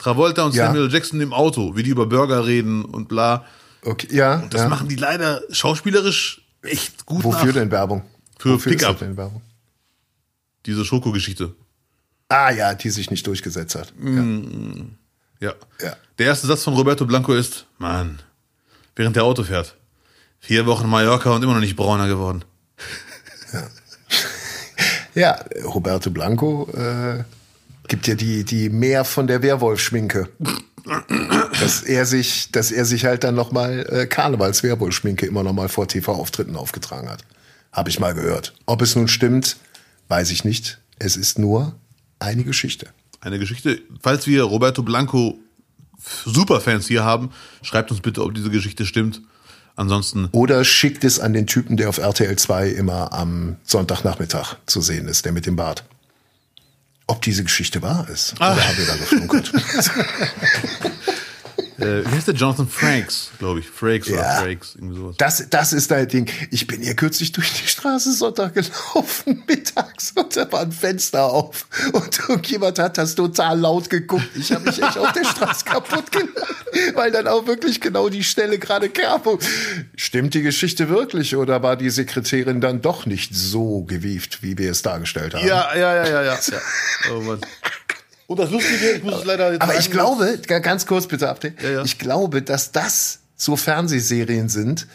[0.01, 0.67] Travolta und Ja.
[0.67, 3.45] Samuel Jackson im Auto, wie die über Burger reden und bla.
[3.83, 4.37] Okay, ja.
[4.49, 4.67] Das ja.
[4.67, 7.53] machen die leider schauspielerisch echt gut Wofür nach.
[7.53, 8.03] denn Werbung?
[8.39, 8.97] Für Wofür Pickup.
[8.97, 9.41] denn Werbung?
[10.65, 11.53] Diese Schokogeschichte.
[12.29, 13.93] Ah ja, die sich nicht durchgesetzt hat.
[15.39, 15.53] Ja.
[15.79, 15.95] Ja.
[16.17, 18.19] Der erste Satz von Roberto Blanco ist, Mann,
[18.95, 19.75] während der Auto fährt.
[20.39, 22.43] Vier Wochen Mallorca und immer noch nicht brauner geworden.
[25.13, 27.23] Ja, Roberto Blanco äh,
[27.91, 30.29] gibt ja die, die mehr von der Werwolf-Schminke.
[31.59, 36.55] dass er sich, dass er sich halt dann nochmal äh, Karnevals-Werwolf-Schminke immer nochmal vor TV-Auftritten
[36.55, 37.25] aufgetragen hat.
[37.73, 38.53] Habe ich mal gehört.
[38.65, 39.57] Ob es nun stimmt,
[40.07, 40.79] weiß ich nicht.
[40.99, 41.75] Es ist nur
[42.19, 42.87] eine Geschichte.
[43.19, 43.81] Eine Geschichte.
[44.01, 45.37] Falls wir Roberto Blanco
[46.25, 47.31] Superfans hier haben,
[47.61, 49.21] schreibt uns bitte, ob diese Geschichte stimmt.
[49.75, 54.79] Ansonsten, Oder schickt es an den Typen, der auf RTL 2 immer am Sonntagnachmittag zu
[54.79, 55.83] sehen ist, der mit dem Bart.
[57.11, 58.35] Ob diese Geschichte wahr ist.
[58.39, 58.53] Ah.
[58.53, 59.51] Oder haben wir da geflunkert?
[61.81, 63.69] äh, wie heißt der Jonathan Frakes, glaube ich.
[63.69, 64.41] Frakes oder Ja.
[64.41, 65.15] Frakes, irgendwie sowas.
[65.17, 66.29] Das, das ist dein Ding.
[66.51, 71.25] Ich bin hier kürzlich durch die Straße Sonntag gelaufen, mittags, und da war ein Fenster
[71.25, 71.65] auf.
[71.93, 74.29] Und irgendjemand hat das total laut geguckt.
[74.35, 76.65] Ich habe mich echt auf der Straße kaputt gelacht,
[76.95, 79.21] weil dann auch wirklich genau die Stelle gerade kam.
[79.95, 84.71] Stimmt die Geschichte wirklich oder war die Sekretärin dann doch nicht so gewieft, wie wir
[84.71, 85.45] es dargestellt haben?
[85.45, 86.33] Ja, ja, ja, ja, ja.
[86.33, 86.59] ja.
[87.13, 87.41] Oh Mann.
[88.31, 91.05] Und das Lustige, ich muss es leider jetzt Aber sagen, ich glaube, ga- ganz kurz
[91.07, 91.83] bitte, Abde, Ja, ja.
[91.83, 94.87] ich glaube, dass das so Fernsehserien sind,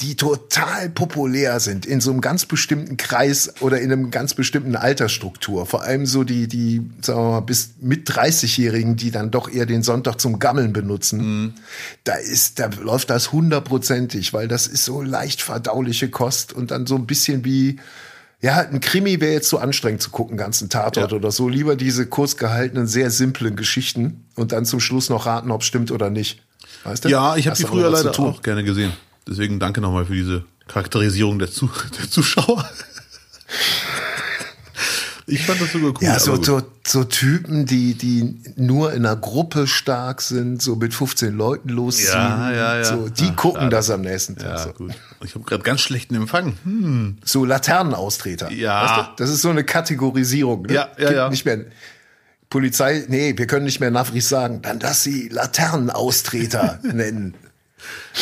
[0.00, 4.74] die total populär sind in so einem ganz bestimmten Kreis oder in einem ganz bestimmten
[4.74, 5.64] Altersstruktur.
[5.64, 9.66] Vor allem so die, die, sagen wir mal, bis mit 30-Jährigen, die dann doch eher
[9.66, 11.18] den Sonntag zum Gammeln benutzen.
[11.44, 11.54] Mhm.
[12.02, 16.86] Da ist, da läuft das hundertprozentig, weil das ist so leicht verdauliche Kost und dann
[16.86, 17.76] so ein bisschen wie,
[18.42, 21.16] ja, ein Krimi wäre jetzt zu anstrengend zu gucken, ganzen Tatort Ja.
[21.16, 21.48] oder so.
[21.48, 25.66] Lieber diese kurz gehaltenen, sehr simplen Geschichten und dann zum Schluss noch raten, ob es
[25.68, 26.42] stimmt oder nicht.
[26.84, 27.08] Weißt du?
[27.08, 28.92] Ja, ich habe die früher leider auch gerne gesehen.
[29.28, 31.70] Deswegen danke nochmal für diese Charakterisierung der, Zu
[32.00, 32.68] der Zuschauer.
[35.26, 35.96] Ich fand das sogar cool.
[36.00, 40.94] Ja, so, so, so Typen, die, die nur in einer Gruppe stark sind, so mit
[40.94, 42.12] 15 Leuten losziehen.
[42.14, 42.84] Ja, ja, ja.
[42.84, 44.44] So, die Ach, gucken das am nächsten Tag.
[44.44, 44.72] Ja, so.
[44.72, 44.92] gut.
[45.24, 46.54] Ich habe gerade ganz schlechten Empfang.
[46.64, 47.18] Hm.
[47.24, 48.50] so Laternenaustreter.
[48.50, 48.82] Ja.
[48.82, 49.22] Weißt du?
[49.22, 50.62] Das ist so eine Kategorisierung.
[50.62, 50.74] Ne?
[50.74, 51.30] Ja, ja, Gibt ja.
[51.30, 51.66] Nicht mehr
[52.50, 54.60] Polizei, nee, wir können nicht mehr Navris sagen.
[54.60, 57.34] Dann dass sie Laternenaustreter nennen.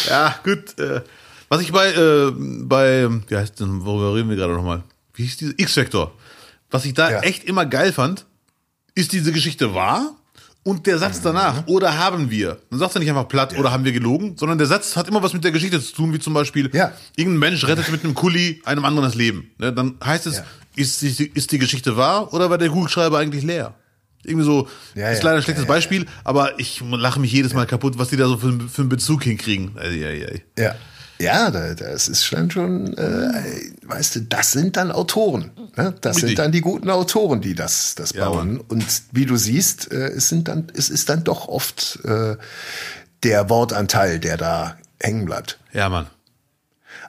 [0.09, 0.79] Ja, gut.
[0.79, 1.01] Äh,
[1.49, 4.85] was ich bei, äh, bei, wie heißt denn, worüber reden wir gerade nochmal?
[5.15, 5.55] Wie hieß diese?
[5.57, 6.13] X-Factor.
[6.71, 7.21] Was ich da Ja.
[7.21, 8.27] echt immer geil fand,
[8.95, 10.14] ist diese Geschichte wahr?
[10.62, 11.01] Und der Mhm.
[11.01, 12.59] Satz danach, oder haben wir?
[12.68, 15.23] Dann sagst du nicht einfach platt, oder haben wir gelogen, sondern der Satz hat immer
[15.23, 16.93] was mit der Geschichte zu tun, wie zum Beispiel, Ja.
[17.16, 19.51] irgendein Mensch rettet mit einem Kuli einem anderen das Leben.
[19.59, 20.45] Ne, dann heißt es, Ja.
[20.77, 23.75] ist, die, ist die Geschichte wahr, oder war der Kugelschreiber eigentlich leer?
[24.23, 25.25] Irgendwie so, Ja, ist ja.
[25.31, 28.18] leider ein schlechtes Ja, ja, Beispiel, aber ich lache mich jedes Mal kaputt, was die
[28.18, 29.79] da so für, für einen Bezug hinkriegen.
[29.79, 30.43] Ei, ei.
[30.59, 30.75] Ja.
[31.21, 33.33] Ja, da- das ist dann schon, äh,
[33.87, 35.51] weißt du, das sind dann Autoren.
[35.77, 35.95] Ne?
[36.01, 36.31] Das Richtig.
[36.31, 38.59] sind dann die guten Autoren, die das, das Ja, bauen.
[38.68, 42.37] Und wie du siehst, äh, es sind dann, es ist dann doch oft äh,
[43.23, 45.59] der Wortanteil, der da hängen bleibt.
[45.73, 46.07] Ja, Mann.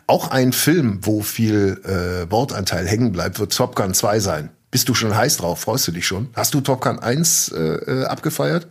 [0.07, 4.49] Auch ein Film, wo viel äh, Wortanteil hängen bleibt, wird Top Gun 2 sein.
[4.72, 5.62] Bist du schon heiß drauf?
[5.62, 6.30] Freust du dich schon?
[6.34, 8.68] Hast du Top Gun 1 äh, äh, abgefeiert?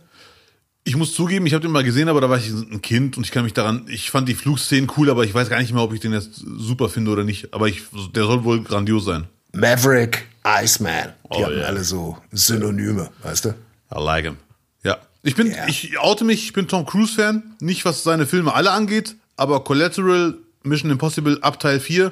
[0.83, 3.23] Ich muss zugeben, ich habe den mal gesehen, aber da war ich ein Kind und
[3.23, 5.83] ich kann mich daran, ich fand die Flugszenen cool, aber ich weiß gar nicht mehr,
[5.83, 7.53] ob ich den jetzt super finde oder nicht.
[7.53, 7.83] Aber ich,
[8.15, 9.27] der soll wohl grandios sein.
[9.53, 11.09] Maverick, Iceman.
[11.25, 11.65] Die Oh, hatten ja.
[11.65, 13.49] alle so Synonyme, weißt du?
[13.49, 14.37] I like him.
[14.83, 14.97] Ja.
[15.21, 15.67] Ich bin, Ja.
[15.67, 17.43] ich oute mich, ich bin Tom Cruise Fan.
[17.59, 22.11] Nicht was seine Filme alle angeht, aber Collateral, Mission Impossible ab Teil 4.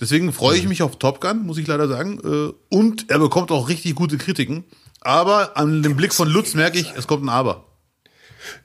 [0.00, 2.18] Deswegen freue ich mich auf Top Gun, muss ich leider sagen.
[2.24, 4.64] Äh, Und er bekommt auch richtig gute Kritiken.
[5.02, 7.64] Aber an dem Blick von Lutz merke ich, es kommt ein Aber.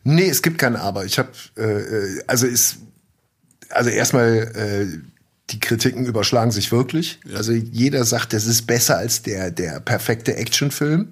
[0.03, 1.05] Nee, es gibt kein Aber.
[1.05, 2.77] Ich habe, äh, also ist,
[3.69, 4.99] also erstmal, äh,
[5.51, 7.19] die Kritiken überschlagen sich wirklich.
[7.35, 11.09] Also jeder sagt, das ist besser als der, der perfekte Actionfilm.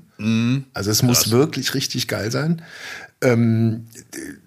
[0.74, 2.62] Also es muss wirklich richtig geil sein.
[3.22, 3.88] Ähm,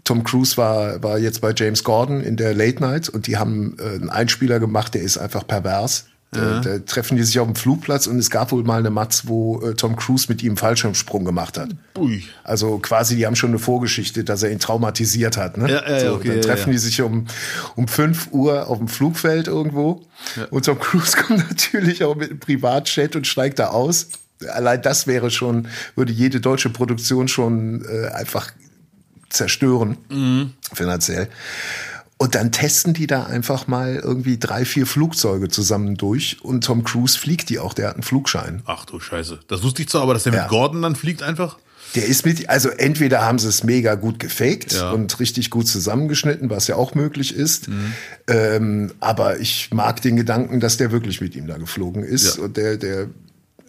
[0.05, 3.77] Tom Cruise war, war jetzt bei James Gordon in der Late Night und die haben
[3.79, 6.07] äh, einen Einspieler gemacht, der ist einfach pervers.
[6.33, 9.23] Da, da treffen die sich auf dem Flugplatz und es gab wohl mal eine Matz,
[9.27, 11.71] wo äh, Tom Cruise mit ihm Fallschirmsprung gemacht hat.
[11.97, 12.25] Ui.
[12.45, 15.57] Also quasi, die haben schon eine Vorgeschichte, dass er ihn traumatisiert hat.
[15.57, 15.71] Ne?
[15.71, 16.73] Ja, ja, ja, okay, dann treffen ja.
[16.73, 17.27] die sich um,
[17.77, 20.03] um 5 Uhr auf dem Flugfeld irgendwo.
[20.51, 24.09] Und Tom Cruise kommt natürlich auch mit einem Privatjet und steigt da aus.
[24.53, 28.53] Allein das wäre schon, würde jede deutsche Produktion schon äh, einfach
[29.31, 30.53] zerstören, Mhm.
[30.73, 31.29] finanziell.
[32.19, 36.83] Und dann testen die da einfach mal irgendwie drei, vier Flugzeuge zusammen durch und Tom
[36.83, 38.63] Cruise fliegt die auch, der hat einen Flugschein.
[38.65, 39.41] Ach du Scheiße.
[39.49, 40.43] Das wusste ich zwar, aber dass der Ja.
[40.43, 41.59] mit Gordon dann fliegt einfach.
[41.95, 44.91] Der ist mit, also entweder haben sie es mega gut gefaked Ja.
[44.93, 47.69] und richtig gut zusammengeschnitten, was ja auch möglich ist.
[48.29, 52.39] Ähm, aber ich mag den Gedanken, dass der wirklich mit ihm da geflogen ist.
[52.39, 52.45] Ja.
[52.45, 53.09] Und der, der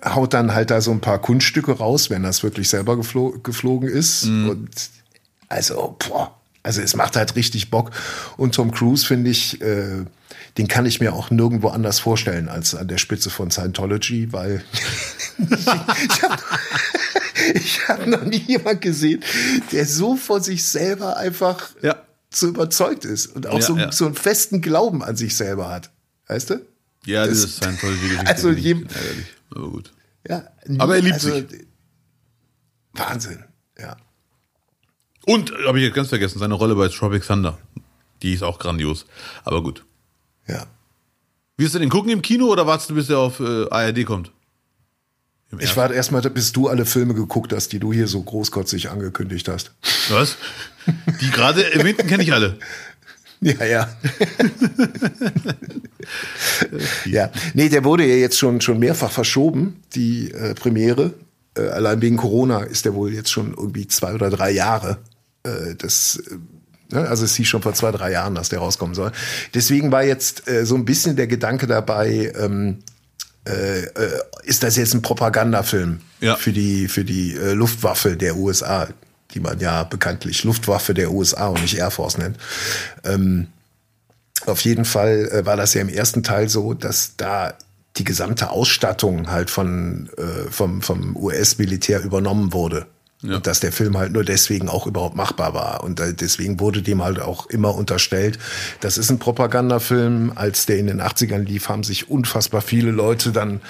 [0.04, 3.90] haut dann halt da so ein paar Kunststücke raus, wenn das wirklich selber geflo geflogen
[3.90, 4.24] ist.
[4.26, 4.70] Und
[5.50, 6.34] also, boah,
[6.64, 7.92] also es macht halt richtig Bock.
[8.38, 10.06] Und Tom Cruise finde ich, äh,
[10.58, 14.64] den kann ich mir auch nirgendwo anders vorstellen als an der Spitze von Scientology, weil
[17.54, 19.24] ich habe hab noch nie jemand gesehen,
[19.72, 21.96] der so von sich selber einfach Ja.
[22.34, 23.92] so überzeugt ist und auch Ja, so, ja.
[23.92, 25.92] so einen festen Glauben an sich selber hat.
[26.28, 26.62] Weißt du?
[27.06, 28.26] Ja, Das- dieses Scientology-Geschichte.
[28.28, 28.88] Also jedem-.
[29.52, 29.94] Aber gut.
[30.28, 30.48] Ja.
[30.80, 31.46] Aber er liebt also, sich.
[32.94, 33.44] Wahnsinn,
[33.80, 33.96] ja.
[35.28, 37.58] Und, äh, habe ich jetzt ganz vergessen, seine Rolle bei Tropic Thunder.
[38.22, 39.06] Die ist auch grandios.
[39.44, 39.84] Aber gut.
[40.48, 40.66] Ja.
[41.58, 44.32] Wirst du den gucken im Kino oder wartest du, bis der auf äh, ARD kommt?
[45.52, 48.90] Im Ich warte erstmal, bis du alle Filme geguckt hast, die du hier so großkotzig
[48.90, 49.72] angekündigt hast.
[50.10, 50.38] Was?
[51.22, 52.58] Die gerade erwähnten kenne ich alle.
[53.42, 53.98] Ja, ja.
[57.06, 61.14] ja, nee, der wurde ja jetzt schon, schon mehrfach verschoben, die äh, Premiere.
[61.56, 64.98] Äh, allein wegen Corona ist der wohl jetzt schon irgendwie zwei oder drei Jahre.
[65.48, 68.96] Äh, das, äh, ne, also es hieß schon vor zwei, drei Jahren, dass der rauskommen
[68.96, 69.12] soll.
[69.54, 72.80] Deswegen war jetzt äh, so ein bisschen der Gedanke dabei, ähm,
[73.48, 76.36] äh, äh, ist das jetzt ein Propagandafilm Ja.
[76.36, 78.88] für die, für die äh, Luftwaffe der USA,
[79.34, 82.38] die man ja bekanntlich Luftwaffe der USA und nicht Air Force nennt.
[83.06, 83.48] Ähm,
[84.46, 87.56] auf jeden Fall war das ja im ersten Teil so, dass da
[87.98, 90.10] die gesamte Ausstattung halt von,
[90.52, 92.86] vom, vom US-Militär übernommen wurde.
[93.24, 93.38] Ja.
[93.38, 95.84] Und dass der Film halt nur deswegen auch überhaupt machbar war.
[95.84, 98.38] Und deswegen wurde dem halt auch immer unterstellt,
[98.80, 100.34] das ist ein Propagandafilm.
[100.36, 103.62] Als der in den 80ern lief, haben sich unfassbar viele Leute dann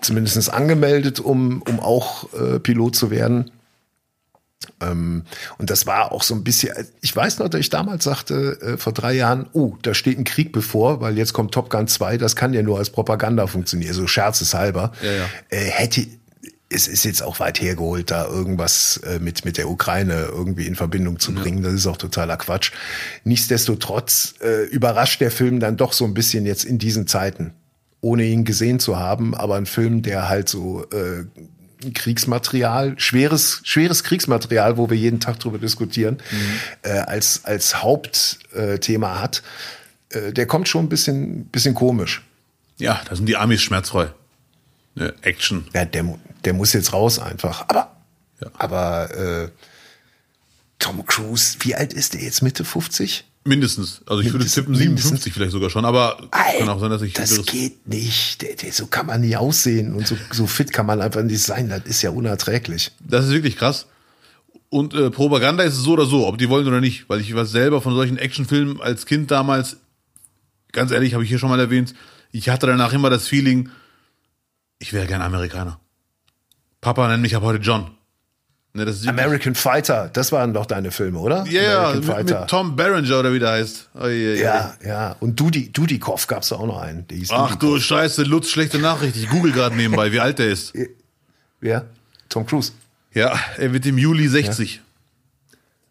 [0.00, 3.52] zumindest angemeldet, um, um auch äh, Pilot zu werden.
[4.80, 5.22] Ähm,
[5.58, 8.76] und das war auch so ein bisschen, ich weiß noch, dass ich damals sagte, äh,
[8.76, 12.18] vor drei Jahren, oh, da steht ein Krieg bevor, weil jetzt kommt Top Gun 2,
[12.18, 14.92] das kann ja nur als Propaganda funktionieren, so scherzeshalber.
[15.02, 15.24] Ja, ja.
[15.50, 16.06] Äh, hätte,
[16.70, 20.74] es ist jetzt auch weit hergeholt, da irgendwas äh, mit, mit der Ukraine irgendwie in
[20.76, 21.62] Verbindung zu bringen.
[21.62, 22.72] Das ist auch totaler Quatsch.
[23.24, 27.52] Nichtsdestotrotz äh, überrascht der Film dann doch so ein bisschen jetzt in diesen Zeiten,
[28.02, 31.24] ohne ihn gesehen zu haben, aber ein Film, der halt so äh,
[31.94, 36.18] Kriegsmaterial, schweres, schweres Kriegsmaterial, wo wir jeden Tag drüber diskutieren,
[36.82, 39.42] äh, als, als Hauptthema hat,
[40.10, 42.22] äh, der kommt schon ein bisschen, bisschen komisch.
[42.78, 44.08] Ja, da sind die Amis schmerzfrei.
[44.94, 45.66] Ne, Action.
[45.74, 47.62] Ja, der, mu- der muss jetzt raus einfach.
[47.68, 47.96] Aber,
[48.40, 48.48] Ja.
[48.54, 49.48] aber äh,
[50.78, 52.42] Tom Cruise, wie alt ist der jetzt?
[52.42, 53.24] Mitte 50?
[53.44, 54.02] Mindestens.
[54.06, 57.14] Also ich würde Mindestens- tippen 57 vielleicht sogar schon, aber kann auch sein, dass ich
[57.14, 58.42] das geht nicht.
[58.42, 61.42] Der, der, so kann man nie aussehen und so, so fit kann man einfach nicht
[61.42, 61.68] sein.
[61.70, 62.92] Das ist ja unerträglich.
[63.00, 63.86] Das ist wirklich krass.
[64.70, 67.34] Und äh, Propaganda ist es so oder so, ob die wollen oder nicht, weil ich
[67.34, 69.78] war selber von solchen Actionfilmen als Kind damals,
[70.72, 71.94] ganz ehrlich, habe ich hier schon mal erwähnt,
[72.32, 73.70] ich hatte danach immer das Feeling,
[74.78, 75.80] ich wäre gern Amerikaner.
[76.80, 77.90] Papa nennt mich ab heute John.
[78.74, 81.44] Ne, das ist American Fighter, das waren doch deine Filme, oder?
[81.46, 83.88] ja, ja, American mit, mit Tom Berenger oder wie der heißt.
[83.94, 84.42] Oh, je, je.
[84.42, 85.16] Ja, ja.
[85.20, 87.06] Und Dudi, Dudikoff gab es auch noch einen.
[87.30, 87.58] Ach Dudikoff.
[87.58, 89.16] du Scheiße, Lutz, schlechte Nachricht.
[89.16, 90.74] Ich google gerade nebenbei, wie alt der ist.
[91.60, 91.86] Wer?
[92.28, 92.72] Tom Cruise.
[93.14, 94.82] Ja, er wird im Juli 60.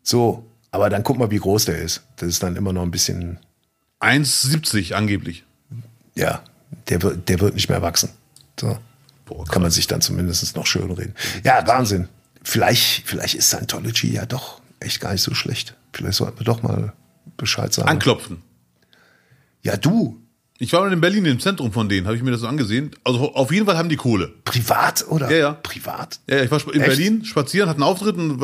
[0.03, 2.03] So, aber dann guck mal, wie groß der ist.
[2.17, 3.39] Das ist dann immer noch ein bisschen
[3.99, 5.43] 1,70 angeblich.
[6.15, 6.43] ja,
[6.89, 8.11] der wird, der wird nicht mehr wachsen.
[8.59, 8.77] So.
[9.27, 11.13] Boah, Kann man sich dann zumindest noch schön reden.
[11.43, 12.07] Ja, Wahnsinn.
[12.43, 15.75] Vielleicht, vielleicht ist Scientology ja doch echt gar nicht so schlecht.
[15.93, 16.93] Vielleicht sollten wir doch mal
[17.35, 17.89] Bescheid sagen.
[17.89, 18.41] Anklopfen.
[19.63, 20.21] Ja, du.
[20.59, 22.89] Ich war mal in Berlin im Zentrum von denen, habe ich mir das so angesehen.
[23.03, 24.33] Also auf jeden Fall haben die Kohle.
[24.43, 25.29] Privat oder?
[25.29, 25.53] Ja, ja.
[25.53, 26.19] Privat?
[26.27, 26.89] Ja, ich war in Echt?
[26.97, 28.41] Berlin spazieren, hatte einen Auftritt und,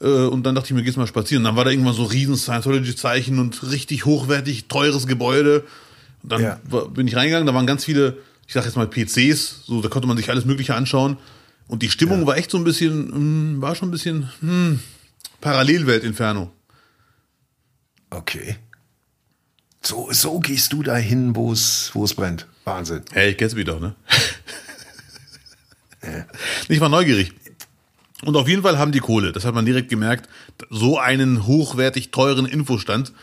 [0.00, 1.42] äh, und dann dachte ich mir, gehst mal spazieren.
[1.42, 5.64] Und dann war da irgendwann so riesen Scientology-Zeichen und richtig hochwertig, teures Gebäude.
[6.24, 6.60] Und dann Ja.
[6.64, 8.16] war, bin ich reingegangen, da waren ganz viele,
[8.52, 11.16] ich sag jetzt mal PCs, so da konnte man sich alles Mögliche anschauen.
[11.68, 14.78] Und die Stimmung war echt so ein bisschen, mh, war schon ein bisschen hm,
[15.40, 16.52] Parallelwelt-Inferno.
[18.10, 18.56] Okay.
[19.80, 22.46] So, so gehst du dahin, wo es, wo es brennt.
[22.64, 23.00] Wahnsinn.
[23.12, 23.94] Hey, ich kenn's mich doch, ne?
[26.68, 27.32] ich war neugierig.
[28.22, 29.32] Und auf jeden Fall haben die Kohle.
[29.32, 30.28] Das hat man direkt gemerkt.
[30.68, 33.14] So einen hochwertig teuren Infostand.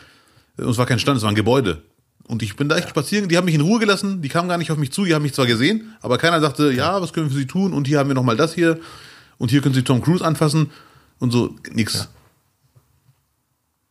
[0.56, 1.84] Und es war kein Stand, es war ein Gebäude.
[2.30, 3.28] Und ich bin da echt spazieren.
[3.28, 4.22] Die haben mich in Ruhe gelassen.
[4.22, 5.04] Die kamen gar nicht auf mich zu.
[5.04, 7.72] Die haben mich zwar gesehen, aber keiner sagte, ja, was können wir für sie tun?
[7.72, 8.78] Und hier haben wir noch mal das hier.
[9.36, 10.70] Und hier können sie Tom Cruise anfassen.
[11.18, 12.08] Und so, nix.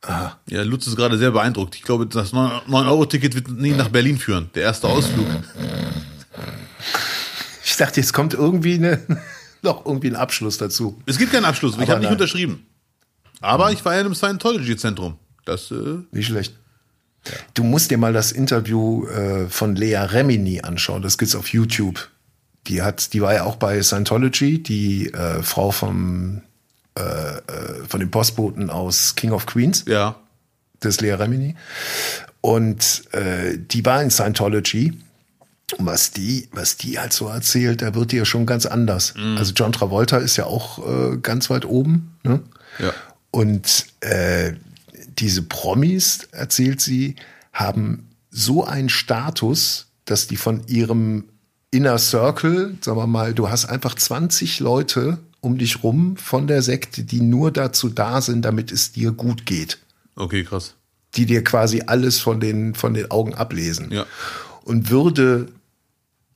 [0.08, 1.76] Ja, Lutz ist gerade sehr beeindruckt.
[1.76, 4.50] Ich glaube, das 9-Euro-Ticket wird nie nach Berlin führen.
[4.56, 5.28] Der erste Ausflug.
[7.66, 9.06] Ich dachte, jetzt kommt irgendwie eine,
[9.62, 11.02] noch irgendwie ein Abschluss dazu.
[11.06, 11.74] Es gibt keinen Abschluss.
[11.74, 12.66] ich Aber habe nicht unterschrieben.
[13.42, 15.18] Aber ich war ja in einem Scientology-Zentrum.
[15.44, 16.54] Das, äh, Nicht schlecht.
[17.54, 21.02] Du musst dir mal das Interview äh, von Lea Remini anschauen.
[21.02, 22.10] Das gibt's auf YouTube.
[22.68, 26.42] Die hat, die war ja auch bei Scientology, die äh, Frau vom
[26.98, 27.42] äh, äh,
[27.88, 29.86] von dem Postboten aus King of Queens.
[29.88, 30.16] ja.
[30.82, 31.56] Das ist Lea Remini.
[32.40, 34.94] Und äh, die war in Scientology.
[35.78, 39.14] Und was die, was die halt so erzählt, da wird die ja schon ganz anders.
[39.38, 40.80] Also John Travolta ist ja auch
[41.14, 42.18] äh, ganz weit oben.
[42.24, 42.40] Ne?
[42.80, 42.94] Ja.
[43.32, 44.54] Und äh,
[45.20, 47.16] diese Promis, erzählt sie,
[47.54, 51.26] haben so einen Status, dass die von ihrem
[51.72, 56.62] Inner Circle, sagen wir mal, du hast einfach 20 Leute um dich rum von der
[56.62, 59.80] Sekte, die nur dazu da sind, damit es dir gut geht.
[60.16, 60.76] Okay, krass.
[61.16, 63.92] Die dir quasi alles von den, von den Augen ablesen.
[63.92, 64.06] Ja.
[64.64, 65.48] Und würde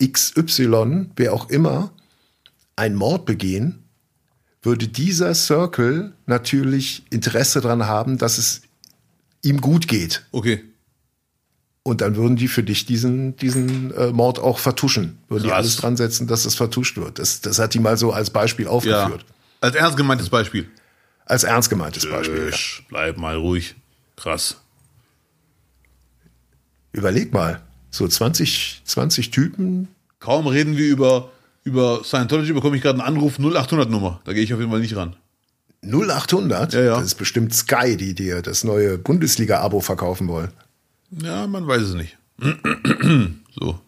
[0.04, 1.92] XY, wer auch immer,
[2.76, 3.84] einen Mord begehen,
[4.62, 8.62] würde dieser Circle natürlich Interesse daran haben, dass es
[9.44, 10.26] ihm gut geht.
[10.32, 10.64] Okay.
[11.84, 15.18] Und dann würden die für dich diesen, diesen äh, Mord auch vertuschen.
[15.28, 15.58] Würden die Krass.
[15.58, 17.20] alles dran setzen, dass es vertuscht wird.
[17.20, 18.72] Das, das hat die mal so als Beispiel Ja.
[18.72, 19.26] aufgeführt.
[19.60, 20.70] Als ernst gemeintes Beispiel.
[21.26, 22.50] Als ernst gemeintes Beispiel.
[22.52, 22.58] Ja.
[22.90, 23.76] Bleib mal ruhig.
[24.16, 24.58] Krass.
[26.94, 29.88] Überleg mal, so 20, 20 Typen.
[30.20, 31.32] Kaum reden wir über,
[31.64, 34.22] über Scientology, bekomme ich gerade einen Anruf 0800 Nummer.
[34.26, 35.16] Da gehe ich auf jeden Fall nicht ran.
[35.86, 36.96] 0800, Ja, ja.
[36.96, 40.50] das ist bestimmt Sky, die dir das neue Bundesliga-Abo verkaufen wollen.
[41.12, 42.18] Ja, man weiß es nicht.
[43.60, 43.80] so.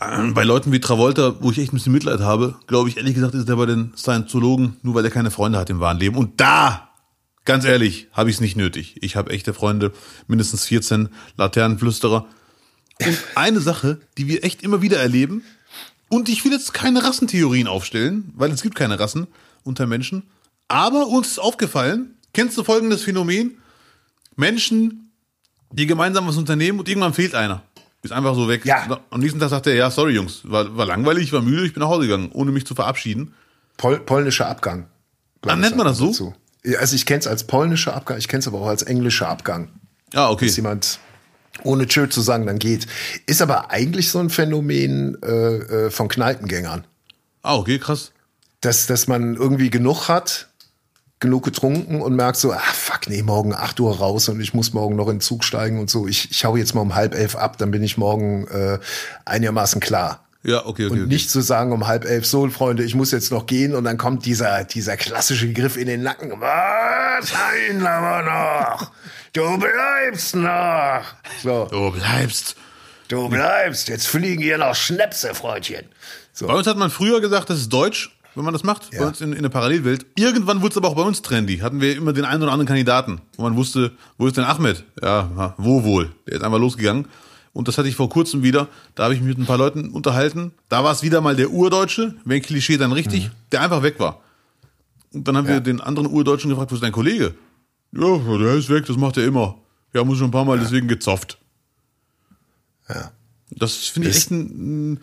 [0.00, 3.14] Ähm, Bei Leuten wie Travolta, wo ich echt ein bisschen Mitleid habe, glaube ich ehrlich
[3.14, 6.16] gesagt, ist der bei den Scientologen, nur weil er keine Freunde hat im wahren Leben.
[6.16, 6.90] Und da,
[7.44, 8.96] ganz ehrlich, habe ich es nicht nötig.
[9.02, 9.92] Ich habe echte Freunde,
[10.26, 12.26] mindestens 14 Laternenflüsterer.
[13.04, 15.42] Und eine Sache, die wir echt immer wieder erleben,
[16.08, 19.26] und ich will jetzt keine Rassentheorien aufstellen, weil es gibt keine Rassen
[19.64, 20.22] unter Menschen,
[20.68, 23.58] aber uns ist aufgefallen, kennst du folgendes Phänomen?
[24.36, 25.10] Menschen,
[25.70, 27.62] die gemeinsam was unternehmen und irgendwann fehlt einer.
[28.02, 28.64] Ist einfach so weg.
[28.64, 29.00] Ja.
[29.10, 31.82] Am nächsten Tag sagt er, ja, sorry Jungs, war, war langweilig, war müde, ich bin
[31.82, 33.34] nach Hause gegangen, ohne mich zu verabschieden.
[33.76, 34.86] Pol polnischer Abgang.
[35.42, 36.06] glaub Ah, nennt man das so?
[36.06, 36.34] dazu.
[36.78, 39.70] Also ich kenne es als polnischer Abgang, ich kenne es aber auch als englischer Abgang.
[40.14, 40.46] Ah, okay.
[40.46, 41.00] Dass jemand
[41.62, 42.86] ohne Tschö zu sagen dann geht.
[43.26, 45.56] Ist aber eigentlich so ein Phänomen äh,
[45.86, 46.86] äh, von Kneipengängern.
[47.42, 48.12] Ah, okay, krass.
[48.60, 50.48] Dass, dass man irgendwie genug hat,
[51.18, 54.74] genug getrunken und merkt so, ah fuck, nee, morgen 8 Uhr raus und ich muss
[54.74, 56.06] morgen noch in den Zug steigen und so.
[56.06, 58.78] Ich, ich hau jetzt mal um halb elf ab, dann bin ich morgen äh,
[59.24, 60.26] einigermaßen klar.
[60.42, 60.92] Ja, okay, okay.
[60.92, 61.08] Und okay.
[61.08, 63.98] nicht zu sagen um halb elf, so Freunde, ich muss jetzt noch gehen und dann
[63.98, 66.32] kommt dieser, dieser klassische Griff in den Nacken.
[66.38, 67.32] Was?
[67.34, 68.92] Ein aber noch.
[69.32, 71.02] Du bleibst noch.
[71.42, 72.54] So, Du bleibst.
[73.08, 73.88] du bleibst.
[73.88, 75.86] Jetzt fliegen hier noch Schnäpse, Freundchen.
[76.32, 76.46] So.
[76.46, 79.00] Bei uns hat man früher gesagt, das ist Deutsch, wenn man das macht, Ja.
[79.00, 80.06] bei uns in, in der Parallelwelt.
[80.16, 81.58] Irgendwann wurde es aber auch bei uns trendy.
[81.58, 84.84] Hatten wir immer den einen oder anderen Kandidaten, wo man wusste, wo ist denn Ahmed?
[85.02, 86.10] Ja, wo wohl?
[86.26, 87.06] Der ist einfach losgegangen.
[87.52, 88.68] Und das hatte ich vor kurzem wieder.
[88.94, 90.52] Da habe ich mich mit ein paar Leuten unterhalten.
[90.68, 94.20] Da war es wieder mal der Urdeutsche, wenn Klischee dann richtig, der einfach weg war.
[95.14, 97.34] Und dann haben wir den anderen Urdeutschen gefragt, wo ist dein Kollege?
[97.92, 99.56] Ja, der ist weg, das macht er immer.
[99.94, 101.38] Haben uns schon ein paar Mal deswegen gezofft.
[102.88, 103.10] Ja.
[103.50, 105.00] Das finde ich echt ein, ein.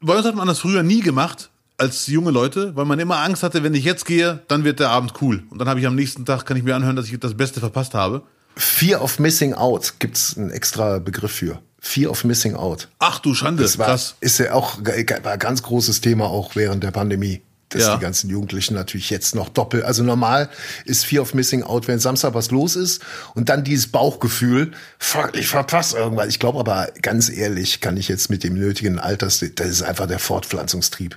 [0.00, 1.50] Bei uns hat man das früher nie gemacht
[1.82, 4.90] als junge Leute, weil man immer Angst hatte, wenn ich jetzt gehe, dann wird der
[4.90, 5.42] Abend cool.
[5.50, 7.60] Und dann habe ich am nächsten Tag, kann ich mir anhören, dass ich das Beste
[7.60, 8.22] verpasst habe.
[8.56, 11.60] Fear of Missing Out gibt's einen extra Begriff für.
[11.80, 12.88] Fear of Missing Out.
[12.98, 14.14] Ach du Schande, Das war, krass.
[14.20, 17.42] ist ja auch war ein ganz großes Thema auch während der Pandemie.
[17.70, 17.94] dass Ja.
[17.96, 19.84] die ganzen Jugendlichen natürlich jetzt noch doppelt.
[19.84, 20.50] Also normal
[20.84, 23.00] ist Fear of Missing Out, wenn Samstag was los ist
[23.34, 26.28] und dann dieses Bauchgefühl, fuck, ich verpasse irgendwas.
[26.28, 30.06] Ich glaube aber ganz ehrlich, kann ich jetzt mit dem nötigen Alters, das ist einfach
[30.06, 31.16] der Fortpflanzungstrieb.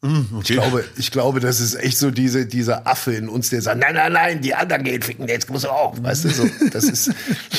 [0.00, 0.38] Okay.
[0.40, 3.80] Ich glaube, ich glaube, das ist echt so diese, dieser Affe in uns, der sagt,
[3.80, 6.00] nein, nein, nein, die anderen gehen ficken, jetzt muss er auch.
[6.00, 7.10] Weißt du, so, das ist,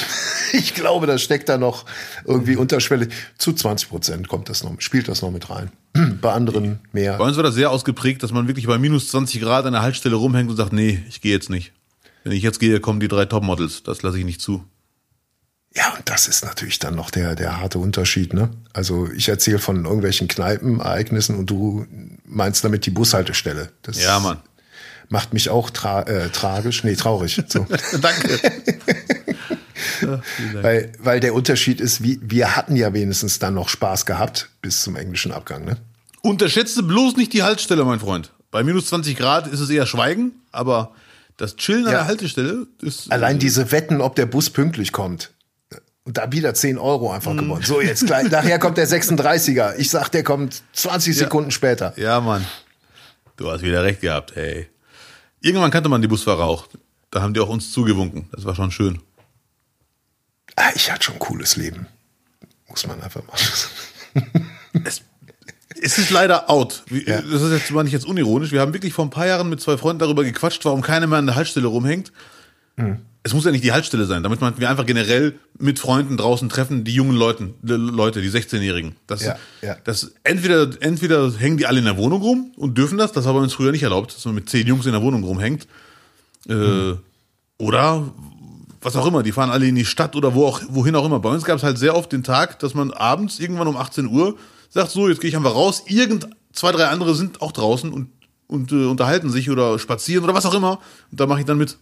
[0.54, 1.86] ich glaube, das steckt da noch
[2.24, 3.10] irgendwie unterschwellig.
[3.38, 5.70] Zu 20 Prozent kommt das noch, spielt das noch mit rein.
[6.22, 7.18] Bei anderen mehr.
[7.18, 9.82] Bei uns war das sehr ausgeprägt, dass man wirklich bei minus 20 Grad an der
[9.82, 11.74] Haltestelle rumhängt und sagt, nee, ich gehe jetzt nicht.
[12.24, 13.84] Wenn ich jetzt gehe, kommen die drei Topmodels.
[13.84, 14.64] Das lasse ich nicht zu.
[15.76, 18.50] Ja, und das ist natürlich dann noch der, der harte Unterschied, ne?
[18.74, 21.86] Also ich erzähle von irgendwelchen Kneipenereignissen und du
[22.26, 23.72] meinst damit die Bushaltestelle.
[23.84, 24.40] Das Ja, Mann.
[25.10, 27.42] macht mich auch tra äh, tragisch, nee, traurig.
[27.48, 27.68] So.
[28.02, 28.40] Danke.
[30.62, 34.82] weil, weil der Unterschied ist, wie, wir hatten ja wenigstens dann noch Spaß gehabt bis
[34.84, 35.78] zum englischen Abgang, ne?
[36.22, 38.32] Unterschätze bloß nicht die Haltestelle, mein Freund.
[38.52, 40.92] Bei minus 20 Grad ist es eher Schweigen, aber
[41.38, 41.98] das Chillen an Ja.
[42.00, 43.10] der Haltestelle ist.
[43.12, 45.32] Allein diese Wetten, ob der Bus pünktlich kommt.
[46.06, 47.62] Und da wieder 10 Euro einfach gewonnen.
[47.64, 49.76] So, jetzt gleich, nachher kommt der 36er.
[49.78, 51.94] Ich sag, der kommt 20 Sekunden später.
[51.98, 52.46] Ja, Mann.
[53.38, 54.68] Du hast wieder recht gehabt, ey.
[55.42, 56.68] Irgendwann kannte man die Busfahrer auch.
[57.12, 58.28] Da haben die auch uns zugewunken.
[58.32, 59.00] Das war schon schön.
[60.56, 61.88] Ah, ich hatte schon ein cooles Leben.
[62.68, 63.48] Muss man einfach machen.
[65.82, 66.84] Es ist leider out.
[66.88, 68.52] Wie- Das ist jetzt mal nicht jetzt unironisch.
[68.52, 71.20] Wir haben wirklich vor ein paar Jahren mit zwei Freunden darüber gequatscht, warum keiner mehr
[71.20, 72.12] an der Haltestelle rumhängt.
[73.30, 74.24] Es muss ja nicht die Haltestelle sein.
[74.24, 78.30] Damit man wir einfach generell mit Freunden draußen treffen, die jungen Leuten, die Leute, die
[78.30, 78.96] 16-Jährigen.
[79.08, 79.78] Das, Ja, ja.
[79.84, 83.34] das entweder, entweder hängen die alle in der Wohnung rum und dürfen das, das war
[83.34, 85.68] bei uns früher nicht erlaubt, dass man mit zehn Jungs in der Wohnung rumhängt.
[86.48, 86.54] Äh,
[87.60, 88.12] Oder
[88.82, 91.20] was auch immer, die fahren alle in die Stadt oder wo auch, wohin auch immer.
[91.20, 94.08] Bei uns gab es halt sehr oft den Tag, dass man abends irgendwann um 18
[94.08, 94.38] Uhr
[94.70, 95.84] sagt, so, jetzt gehe ich einfach raus.
[95.88, 98.10] Irgend zwei, drei andere sind auch draußen und,
[98.48, 100.80] und äh, unterhalten sich oder spazieren oder was auch immer.
[101.12, 101.78] Und da mache ich dann mit.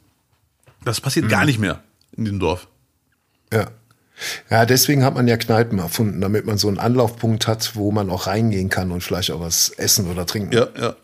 [0.84, 1.82] Das passiert gar nicht mehr
[2.16, 2.68] in diesem Dorf.
[3.52, 3.68] Ja.
[4.50, 8.10] Ja, deswegen hat man ja Kneipen erfunden, damit man so einen Anlaufpunkt hat, wo man
[8.10, 10.54] auch reingehen kann und vielleicht auch was essen oder trinken.
[10.54, 10.96] Ja, ja.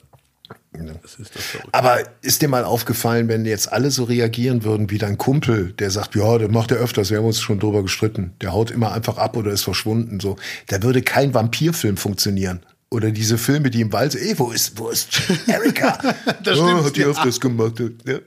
[1.04, 1.44] Das ist das.
[1.72, 5.92] Aber ist dir mal aufgefallen, wenn jetzt alle so reagieren würden wie dein Kumpel, der
[5.92, 8.34] sagt, ja, der macht er öfters, wir haben uns schon drüber gestritten.
[8.42, 10.20] Der haut immer einfach ab oder ist verschwunden.
[10.20, 10.36] So,
[10.68, 12.62] da würde kein Vampirfilm funktionieren.
[12.90, 15.10] Oder diese Filme, die im Wald, ey, wo ist, wo ist
[15.48, 15.98] Erika?
[16.44, 17.08] Das ja, stimmt, hat die ja.
[17.08, 17.82] öfters gemacht.
[18.06, 18.20] Ja.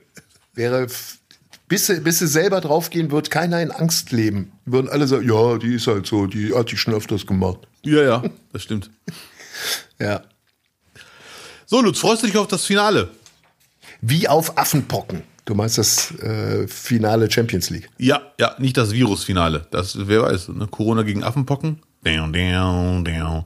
[0.53, 0.87] Wäre,
[1.67, 4.51] bis sie, bis sie selber draufgehen, wird keiner in Angst leben.
[4.65, 7.59] Würden alle sagen, ja, die ist halt so, die hat die schon öfters gemacht.
[7.83, 8.89] Ja, ja, das stimmt.
[9.99, 10.21] Ja.
[11.65, 13.09] So, Lutz, freust du dich auf das Finale?
[14.01, 15.23] Wie auf Affenpocken.
[15.45, 17.89] Du meinst das äh, Finale Champions League.
[17.97, 19.65] Ja, ja, nicht das Virusfinale.
[19.71, 20.67] Das, wer weiß, ne?
[20.67, 21.79] Corona gegen Affenpocken.
[22.03, 23.45] Down, down, down.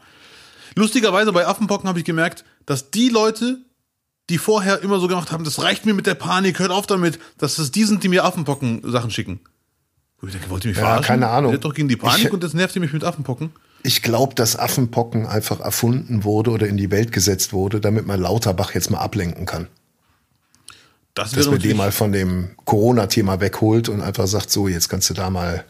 [0.75, 3.59] Lustigerweise bei Affenpocken habe ich gemerkt, dass die Leute,
[4.29, 7.19] die vorher immer so gemacht haben, das reicht mir mit der Panik, hört auf damit,
[7.37, 9.39] dass es die sind, die mir Affenpocken-Sachen schicken.
[10.19, 11.05] Wo ich denke, wollt ihr mich Ja, verarschen?
[11.07, 11.51] keine Ahnung.
[11.51, 13.51] Ihr doch gegen die Panik Ich- und jetzt nervt ihr mich mit Affenpocken.
[13.83, 18.21] Ich glaube, dass Affenpocken einfach erfunden wurde oder in die Welt gesetzt wurde, damit man
[18.21, 19.67] Lauterbach jetzt mal ablenken kann.
[21.15, 25.09] Das Dass man den mal von dem Corona-Thema wegholt und einfach sagt, so, jetzt kannst
[25.09, 25.65] du da mal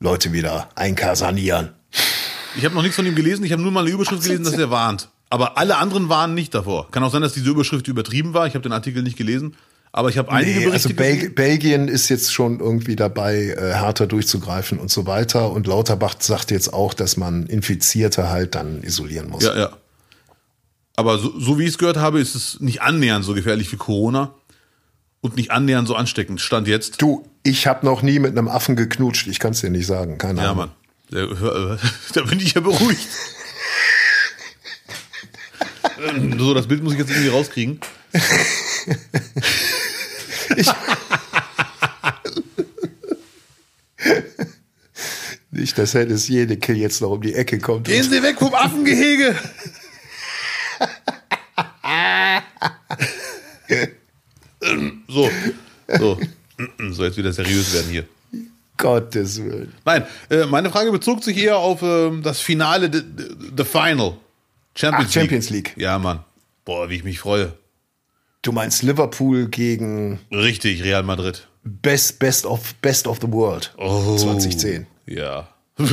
[0.00, 1.70] Leute wieder einkasanieren.
[2.56, 4.54] ich habe noch nichts von ihm gelesen, ich habe nur mal eine Überschrift gelesen, dass
[4.54, 5.08] er warnt.
[5.34, 6.88] Aber alle anderen warnen nicht davor.
[6.92, 8.46] Kann auch sein, dass diese Überschrift übertrieben war.
[8.46, 9.56] Ich habe den Artikel nicht gelesen.
[9.90, 11.30] Aber ich habe einige Nee, Berichte also Bel.
[11.30, 15.50] Belgien ist jetzt schon irgendwie dabei, äh, härter durchzugreifen und so weiter.
[15.50, 19.42] Und Lauterbach sagt jetzt auch, dass man Infizierte halt dann isolieren muss.
[19.42, 19.70] Ja, ja.
[20.94, 23.76] Aber so, so wie ich es gehört habe, ist es nicht annähernd so gefährlich wie
[23.76, 24.34] Corona
[25.20, 26.40] und nicht annähernd so ansteckend.
[26.40, 27.02] Stand jetzt.
[27.02, 29.26] Du, ich habe noch nie mit einem Affen geknutscht.
[29.26, 30.18] Ich kann es dir nicht sagen.
[30.18, 30.70] Keine Ja, Ahnung.
[31.10, 31.26] Mann.
[31.40, 31.78] Da,
[32.14, 33.08] da bin ich ja beruhigt.
[36.38, 37.80] so, das Bild muss ich jetzt irgendwie rauskriegen.
[45.50, 47.86] Nicht, dass Hennes jede Kill jetzt noch um die Ecke kommt.
[47.86, 49.36] Gehen Sie weg vom Affengehege!
[55.08, 55.30] so,
[55.98, 56.18] so.
[56.90, 58.04] So, jetzt wieder seriös werden hier.
[58.76, 59.72] Gottes Willen.
[59.84, 62.90] Nein, äh, meine Frage bezog sich eher auf ähm, das Finale,
[63.56, 64.14] the Final.
[64.74, 65.74] Champions, Ach, Champions League.
[65.76, 66.20] Ja, Mann.
[66.64, 67.52] Boah, wie ich mich freue.
[68.42, 71.46] Du meinst Liverpool gegen Richtig, Real Madrid.
[71.62, 74.16] Best, Best, of, Best of the World Oh.
[74.16, 74.86] 2010.
[75.06, 75.48] Ja.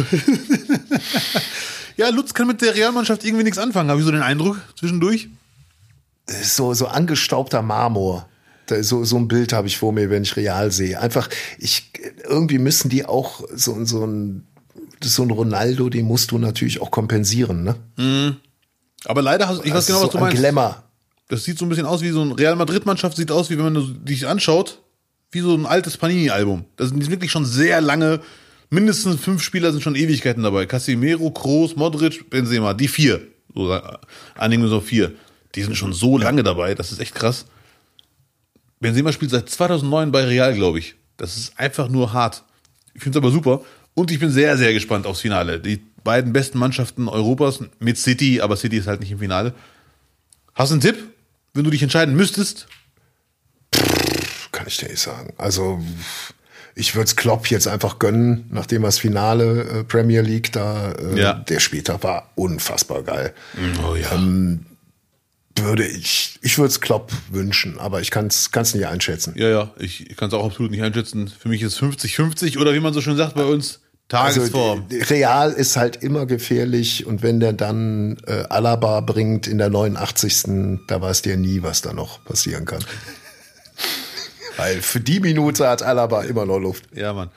[1.98, 3.90] ja, Lutz kann mit der Realmannschaft irgendwie nichts anfangen.
[3.90, 5.30] Habe ich so den Eindruck zwischendurch?
[6.28, 8.28] So, so angestaubter Marmor.
[8.82, 11.00] So, so ein Bild habe ich vor mir, wenn ich Real sehe.
[11.00, 11.92] Einfach, ich,
[12.24, 14.48] irgendwie müssen die auch so, so ein,
[15.04, 18.38] so ein Ronaldo, den musst du natürlich auch kompensieren, ne?
[19.06, 20.38] Aber leider, hast, ich weiß genau, so was du ein meinst.
[20.38, 20.84] Glamour.
[21.28, 23.72] Das sieht so ein bisschen aus wie so ein Real Madrid-Mannschaft, sieht aus, wie wenn
[23.72, 24.82] man dich anschaut,
[25.32, 26.66] wie so ein altes Panini-Album.
[26.76, 28.20] Da sind wirklich schon sehr lange,
[28.70, 30.66] mindestens fünf Spieler sind schon Ewigkeiten dabei.
[30.66, 33.22] Casimiro, Kroos, Modric, Benzema, die vier.
[33.56, 33.80] So,
[34.36, 35.14] einigen so vier.
[35.56, 37.46] Die sind schon so lange dabei, das ist echt krass.
[38.82, 40.96] Benzema spielt seit 2009 bei Real, glaube ich.
[41.18, 42.44] Das ist einfach nur hart.
[42.94, 43.62] Ich finde es aber super.
[43.94, 45.60] Und ich bin sehr, sehr gespannt aufs Finale.
[45.60, 49.54] Die beiden besten Mannschaften Europas mit City, aber City ist halt nicht im Finale.
[50.56, 50.98] Hast du einen Tipp,
[51.54, 52.68] wenn du dich entscheiden müsstest?
[54.52, 55.34] Kann ich dir nicht sagen.
[55.38, 55.82] Also
[56.76, 61.20] ich würde es Klopp jetzt einfach gönnen, nachdem das Finale äh, Premier League da, äh,
[61.20, 61.34] Ja.
[61.34, 63.34] der Spieltag war unfassbar geil.
[63.88, 64.10] Oh ja.
[65.58, 69.34] Würde ich, ich würde es Klopp wünschen, aber ich kann es nicht einschätzen.
[69.36, 71.28] Ja, ja, ich kann es auch absolut nicht einschätzen.
[71.28, 73.81] Für mich ist 50-50 oder wie man so schön sagt bei uns,
[74.12, 74.84] Tagesform.
[74.92, 79.70] Also, Real ist halt immer gefährlich und wenn der dann äh, Alaba bringt in der
[79.70, 80.82] 89.
[80.88, 82.84] Da weiß der nie, was da noch passieren kann.
[84.58, 86.84] Weil für die Minute hat Alaba immer noch Luft.
[86.94, 87.30] ja, Mann.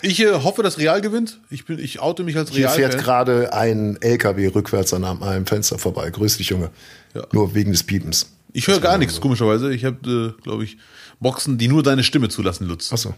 [0.00, 1.40] Ich äh, hoffe, dass Real gewinnt.
[1.50, 2.74] Ich bin, ich oute mich als Hier Real.
[2.74, 6.10] fährt gerade ein LKW rückwärts an meinem Fenster vorbei.
[6.10, 6.70] Grüß dich, Junge.
[7.14, 7.26] Ja.
[7.32, 8.30] Nur wegen des Piepens.
[8.52, 9.72] Ich höre gar nichts, komischerweise.
[9.72, 10.78] Ich habe, äh, glaube ich,
[11.20, 12.92] Boxen, die nur deine Stimme zulassen, Lutz.
[12.92, 13.14] Achso.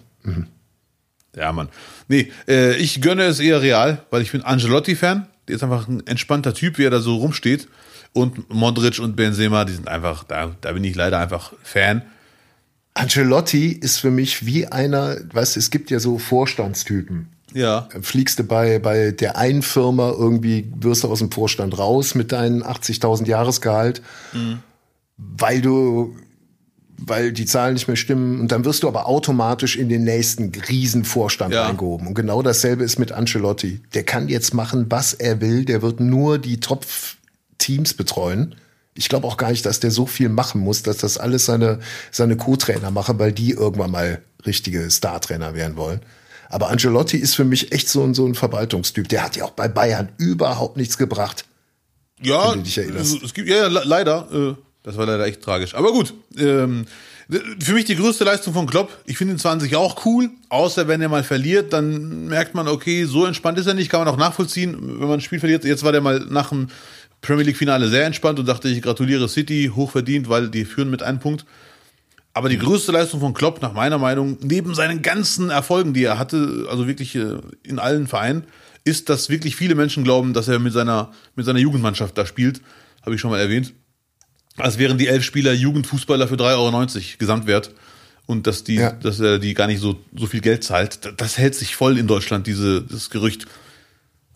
[1.37, 1.69] Ja, Mann.
[2.09, 5.27] Nee, äh, ich gönne es eher Real, weil ich bin Angelotti-Fan.
[5.49, 7.69] Der ist einfach ein entspannter Typ, wie er da so rumsteht.
[8.13, 12.03] Und Modric und Benzema, die sind einfach, da, da bin ich leider einfach Fan.
[12.95, 17.29] Ancelotti ist für mich wie einer, weißt du, es gibt ja so Vorstandstypen.
[17.55, 17.89] Ja.
[18.01, 22.33] Fliegst du bei, bei der einen Firma irgendwie, wirst du aus dem Vorstand raus mit
[22.33, 24.03] deinem 80.000 Jahresgehalt,
[25.17, 26.17] weil du,
[27.07, 30.53] weil die Zahlen nicht mehr stimmen und dann wirst du aber automatisch in den nächsten
[30.69, 31.67] Riesenvorstand Ja.
[31.69, 32.07] eingehoben.
[32.07, 33.81] Und genau dasselbe ist mit Ancelotti.
[33.95, 38.55] Der kann jetzt machen, was er will, der wird nur die Top-Teams betreuen.
[38.95, 41.79] Ich glaube auch gar nicht, dass der so viel machen muss, dass das alles seine,
[42.11, 46.01] seine Co-Trainer machen, weil die irgendwann mal richtige Star-Trainer werden wollen.
[46.49, 49.09] Aber Ancelotti ist für mich echt so ein, so ein Verwaltungstyp.
[49.09, 51.45] Der hat ja auch bei Bayern überhaupt nichts gebracht.
[52.21, 53.23] Ja, Wenn du dich erinnerst.
[53.23, 54.29] es gibt, ja, ja, le- leider.
[54.33, 54.55] Äh,
[54.91, 55.75] das war leider echt tragisch.
[55.75, 56.13] Aber gut.
[56.37, 56.85] Ähm,
[57.61, 58.91] für mich die größte Leistung von Klopp.
[59.07, 60.31] Ich finde ihn 20 auch cool.
[60.49, 63.89] Außer wenn er mal verliert, dann merkt man, okay, so entspannt ist er nicht.
[63.89, 65.65] Kann man auch nachvollziehen, wenn man ein Spiel verliert.
[65.65, 66.69] Jetzt war der mal nach dem
[67.23, 71.05] Premier League Finale sehr entspannt und dachte, ich gratuliere City, hochverdient, weil die führen mit
[71.05, 71.45] einem Punkt.
[72.33, 76.19] Aber die größte Leistung von Klopp, nach meiner Meinung, neben seinen ganzen Erfolgen, die er
[76.19, 78.45] hatte, also wirklich äh, in allen Vereinen,
[78.83, 82.61] ist, dass wirklich viele Menschen glauben, dass er mit seiner, mit seiner Jugendmannschaft da spielt.
[83.03, 83.73] Habe ich schon mal erwähnt.
[84.61, 86.87] Als wären die elf Spieler Jugendfußballer für 3,90 Euro
[87.19, 87.73] Gesamtwert.
[88.27, 88.93] Und dass die, Ja.
[88.93, 91.01] dass er die gar nicht so, so viel Geld zahlt.
[91.17, 93.47] Das- hält sich voll in Deutschland, diese, das Gerücht.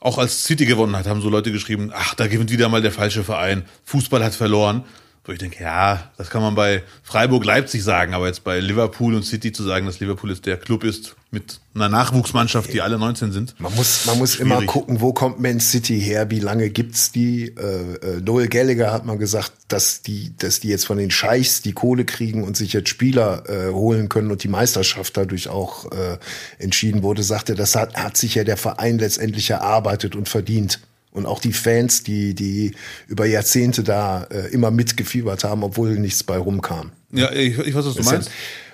[0.01, 2.91] Auch als City gewonnen hat, haben so Leute geschrieben, ach, da gewinnt wieder mal der
[2.93, 3.65] falsche Verein.
[3.85, 4.85] Fußball hat verloren.
[5.27, 9.15] Wo ich denke, ja, das kann man bei Freiburg, Leipzig sagen, aber jetzt bei Liverpool
[9.15, 12.99] und City zu sagen, dass Liverpool jetzt der Club ist mit einer Nachwuchsmannschaft, die alle
[12.99, 13.55] 19 sind.
[13.61, 17.49] Man muss, man muss immer gucken, wo kommt Man City her, wie lange gibt's die.
[17.49, 21.61] Äh, äh, Noel Gallagher hat mal gesagt, dass die, dass die jetzt von den Scheichs
[21.61, 25.93] die Kohle kriegen und sich jetzt Spieler äh, holen können und die Meisterschaft dadurch auch
[25.93, 26.17] äh,
[26.59, 30.81] entschieden wurde, sagte, das hat, hat sich ja der Verein letztendlich erarbeitet und verdient.
[31.11, 32.75] Und auch die Fans, die, die
[33.07, 36.91] über Jahrzehnte da äh, immer mitgefiebert haben, obwohl nichts bei rumkam.
[37.13, 38.31] Ja, ich, ich weiß, was du meinst.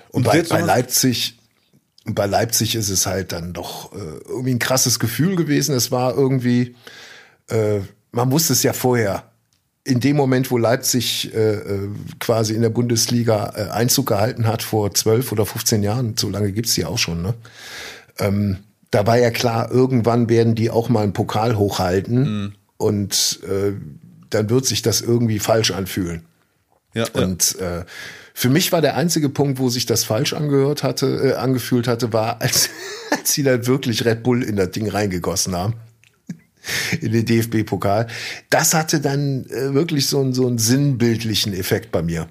[0.09, 1.37] Und bei, jetzt bei noch- Leipzig,
[2.05, 3.97] bei Leipzig ist es halt dann doch äh,
[4.27, 5.75] irgendwie ein krasses Gefühl gewesen.
[5.75, 6.75] Es war irgendwie,
[7.49, 7.79] äh,
[8.11, 9.23] man wusste es ja vorher.
[9.83, 11.89] In dem Moment, wo Leipzig äh, äh,
[12.19, 16.51] quasi in der Bundesliga äh, Einzug gehalten hat vor zwölf oder 15 Jahren, so lange
[16.51, 17.33] gibt's die auch schon, ne?
[18.19, 18.57] Ähm,
[18.91, 23.71] da war ja klar, irgendwann werden die auch mal einen Pokal hochhalten und äh,
[24.29, 26.25] dann wird sich das irgendwie falsch anfühlen.
[26.93, 27.23] Ja, ja.
[27.23, 27.85] Und äh,
[28.33, 32.13] für mich war der einzige Punkt, wo sich das falsch angehört hatte, äh, angefühlt hatte,
[32.13, 32.69] war, als,
[33.11, 35.75] als sie dann wirklich Red Bull in das Ding reingegossen haben.
[37.01, 38.05] In den DFB-Pokal.
[38.51, 42.27] Das hatte dann äh, wirklich so einen, so einen sinnbildlichen Effekt bei mir.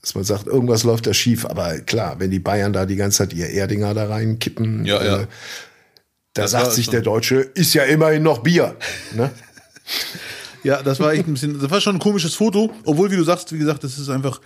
[0.00, 1.44] Dass man sagt, irgendwas läuft da schief.
[1.44, 5.20] Aber klar, wenn die Bayern da die ganze Zeit ihr Erdinger da reinkippen, Ja, ja.
[5.20, 5.26] Äh,
[6.32, 8.76] da Das sagt sich der Deutsche, ist ja immerhin noch Bier.
[9.14, 9.30] Ne?
[10.64, 13.22] Ja, das war echt ein bisschen, das war schon ein komisches Foto, obwohl, wie du
[13.22, 14.40] sagst, wie gesagt, das ist einfach,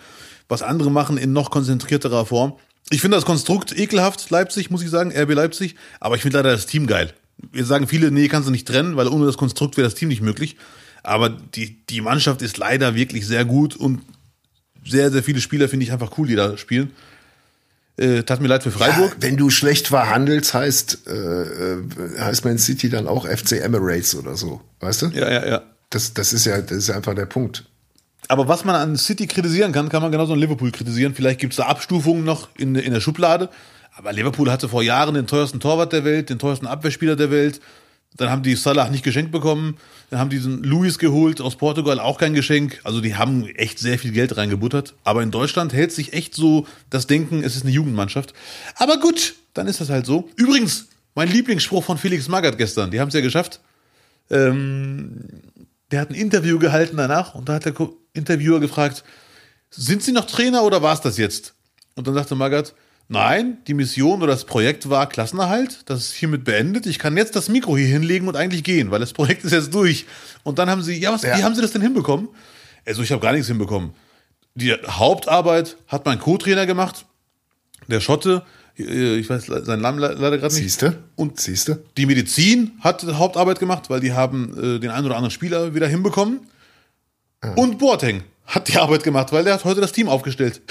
[0.49, 2.55] was andere machen in noch konzentrierterer Form.
[2.91, 6.53] Ich finde das Konstrukt ekelhaft, Leipzig, muss ich sagen, RB Leipzig, aber ich finde leider
[6.53, 7.13] das Team geil.
[7.53, 10.09] Jetzt sagen viele, nee, kannst du nicht trennen, weil ohne das Konstrukt wäre das Team
[10.09, 10.57] nicht möglich.
[11.03, 14.01] Aber die, die Mannschaft ist leider wirklich sehr gut und
[14.85, 16.93] sehr, sehr viele Spieler finde ich einfach cool, die da spielen.
[17.97, 19.11] Äh, tat mir leid für Freiburg.
[19.11, 21.83] Ja, wenn du schlecht verhandelst, heißt, äh, äh,
[22.21, 25.07] heißt Man City dann auch FC Emirates oder so, weißt du?
[25.09, 25.63] Ja, ja, ja.
[25.91, 27.65] Das, das ist ja, das ist ja einfach der Punkt.
[28.27, 31.15] Aber was man an City kritisieren kann, kann man genauso an Liverpool kritisieren.
[31.15, 33.49] Vielleicht gibt es da Abstufungen noch in, in der Schublade.
[33.97, 37.61] Aber Liverpool hatte vor Jahren den teuersten Torwart der Welt, den teuersten Abwehrspieler der Welt.
[38.17, 39.77] Dann haben die Salah nicht geschenkt bekommen.
[40.11, 42.81] Dann haben die diesen Luis geholt aus Portugal, auch kein Geschenk.
[42.85, 44.95] Also die haben echt sehr viel Geld reingebuttert.
[45.05, 48.35] Aber in Deutschland hält sich echt so das Denken, es ist eine Jugendmannschaft.
[48.77, 50.29] Aber gut, dann ist das halt so.
[50.37, 53.61] Übrigens, mein Lieblingsspruch von Felix Magath gestern, die haben es ja geschafft.
[54.31, 55.25] Ähm,
[55.91, 57.75] der hat ein Interview gehalten danach und da hat der
[58.13, 59.05] Interviewer gefragt,
[59.71, 61.55] sind Sie noch Trainer oder war es das jetzt?
[61.95, 62.75] Und dann sagte Magath,
[63.11, 65.81] Nein, die Mission oder das Projekt war Klassenerhalt.
[65.87, 66.85] Das ist hiermit beendet.
[66.85, 69.73] Ich kann jetzt das Mikro hier hinlegen und eigentlich gehen, weil das Projekt ist jetzt
[69.73, 70.05] durch.
[70.43, 71.39] Und dann haben sie, ja, was, ja.
[71.39, 72.29] wie haben sie das denn hinbekommen?
[72.87, 73.95] Also ich habe gar nichts hinbekommen.
[74.55, 77.07] Die Hauptarbeit hat mein Co-Trainer gemacht,
[77.87, 78.45] der Schotte.
[78.79, 80.63] Äh, ich weiß seinen Namen leider gerade nicht.
[80.63, 80.99] Siehste?
[81.17, 81.83] Und Siehste?
[81.97, 85.89] Die Medizin hat Hauptarbeit gemacht, weil die haben äh, den einen oder anderen Spieler wieder
[85.89, 86.41] hinbekommen.
[87.41, 87.53] Ah.
[87.55, 90.63] Und Boateng hat die Arbeit gemacht, weil der hat heute das Team aufgestellt.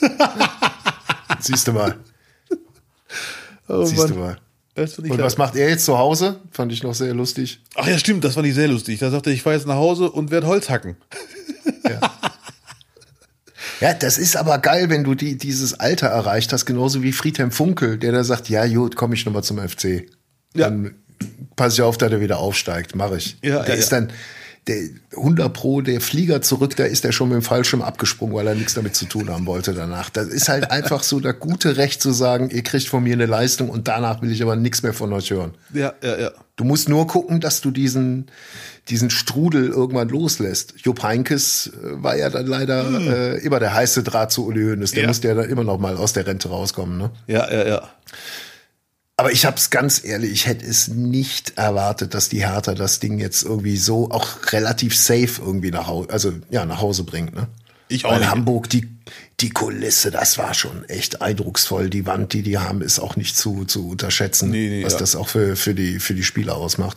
[1.40, 1.96] Siehst du mal.
[3.70, 4.38] Oh, Siehst du mal.
[4.76, 6.40] Und was macht er jetzt zu Hause?
[6.52, 7.60] Fand ich noch sehr lustig.
[7.74, 8.98] Ach ja, stimmt, das fand ich sehr lustig.
[8.98, 10.96] Da sagte er, ich fahre jetzt nach Hause und werde Holz hacken.
[11.84, 12.00] Ja.
[13.80, 17.50] ja, das ist aber geil, wenn du die, dieses Alter erreicht hast, genauso wie Friedhelm
[17.50, 20.06] Funkel, der da sagt, ja gut, komme ich nochmal zum FC.
[20.54, 20.70] Ja.
[20.70, 20.94] Dann
[21.56, 23.36] passe ich auf, dass er wieder aufsteigt, mache ich.
[23.42, 24.12] Ja, da ja, ist dann,
[24.68, 24.82] der
[25.16, 28.54] 100 Pro, der Flieger zurück, da ist er schon mit dem Fallschirm abgesprungen, weil er
[28.54, 30.10] nichts damit zu tun haben wollte danach.
[30.10, 33.26] Das ist halt einfach so der gute Recht zu sagen, ihr kriegt von mir eine
[33.26, 35.54] Leistung und danach will ich aber nichts mehr von euch hören.
[35.72, 36.30] Ja, ja, ja.
[36.58, 38.26] Du musst nur gucken, dass du diesen,
[38.88, 40.74] diesen Strudel irgendwann loslässt.
[40.82, 43.08] Jupp Heinkes äh, war ja dann leider hm.
[43.08, 44.90] äh, immer der heiße Draht zu Uli Hoeneß.
[44.90, 45.08] Der ja.
[45.08, 47.12] musste ja dann immer noch mal aus der Rente rauskommen, ne?
[47.28, 47.88] Ja, ja, ja.
[49.16, 53.20] Aber ich hab's ganz ehrlich, ich hätte es nicht erwartet, dass die Hertha das Ding
[53.20, 57.46] jetzt irgendwie so auch relativ safe irgendwie nach Hause, also ja, nach Hause bringt, ne?
[57.86, 58.16] Ich auch.
[58.16, 58.97] In Hamburg, die,
[59.40, 61.90] die Kulisse, das war schon echt eindrucksvoll.
[61.90, 64.98] Die Wand, die die haben, ist auch nicht zu, zu unterschätzen, nee, nee, was ja.
[64.98, 66.96] das auch für, für, die, für die Spieler ausmacht.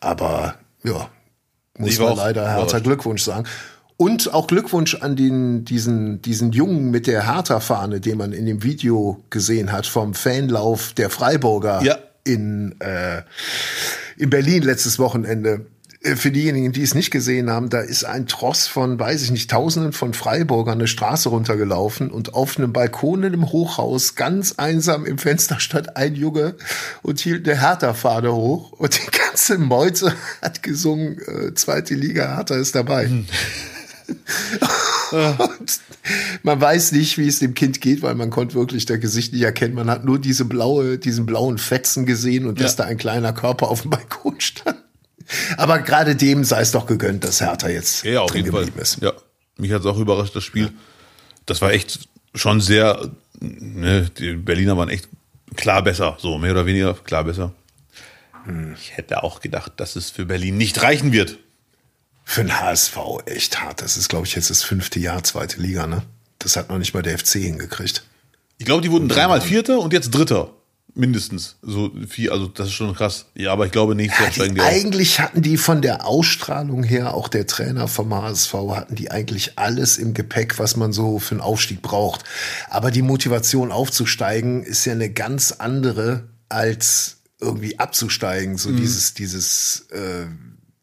[0.00, 1.08] Aber ja,
[1.78, 3.46] muss man leider Hertha Glückwunsch sagen.
[3.96, 8.62] Und auch Glückwunsch an den, diesen, diesen Jungen mit der Hertha-Fahne, den man in dem
[8.62, 11.98] Video gesehen hat vom Fanlauf der Freiburger ja.
[12.24, 13.22] in, äh,
[14.16, 15.66] in Berlin letztes Wochenende.
[16.02, 19.30] Äh, für diejenigen, die es nicht gesehen haben, da ist ein Tross von, weiß ich
[19.30, 24.54] nicht, Tausenden von Freiburgern eine Straße runtergelaufen und auf einem Balkon in einem Hochhaus ganz
[24.56, 26.54] einsam im Fenster stand ein Junge
[27.02, 32.56] und hielt eine Hertha-Fahne hoch und die ganze Meute hat gesungen, äh, zweite Liga, Hertha
[32.56, 33.06] ist dabei.
[33.06, 33.26] Hm.
[35.12, 35.80] Und
[36.42, 39.42] man weiß nicht, wie es dem Kind geht, weil man konnte wirklich der Gesicht nicht
[39.42, 39.74] erkennen.
[39.74, 42.64] Man hat nur diese blaue, diesen blauen Fetzen gesehen und ja.
[42.64, 44.81] dass da ein kleiner Körper auf dem Balkon stand.
[45.56, 48.82] Aber gerade dem sei es doch gegönnt, dass Hertha jetzt ja, drin geblieben Fall.
[48.82, 49.00] ist.
[49.00, 49.12] Ja,
[49.56, 50.70] mich hat es auch überrascht, das Spiel.
[51.46, 53.10] Das war echt schon sehr,
[53.40, 55.08] ne, die Berliner waren echt
[55.56, 57.52] klar besser, so mehr oder weniger klar besser.
[58.44, 58.74] Hm.
[58.80, 61.38] Ich hätte auch gedacht, dass es für Berlin nicht reichen wird.
[62.24, 63.82] Für den HSV echt hart.
[63.82, 66.02] Das ist, glaube ich, jetzt das fünfte Jahr zweite Liga, ne?
[66.38, 68.04] Das hat noch nicht mal der FC hingekriegt.
[68.58, 70.50] Ich glaube, die wurden dreimal Vierter und jetzt Dritter.
[70.94, 71.56] Mindestens.
[71.62, 73.24] So viel, also das ist schon krass.
[73.34, 77.14] Ja, aber ich glaube nicht, ja, steigen die Eigentlich hatten die von der Ausstrahlung her,
[77.14, 81.32] auch der Trainer vom HSV, hatten die eigentlich alles im Gepäck, was man so für
[81.32, 82.24] einen Aufstieg braucht.
[82.68, 88.58] Aber die Motivation aufzusteigen ist ja eine ganz andere als irgendwie abzusteigen.
[88.58, 88.76] So mhm.
[88.76, 90.26] dieses, dieses, äh,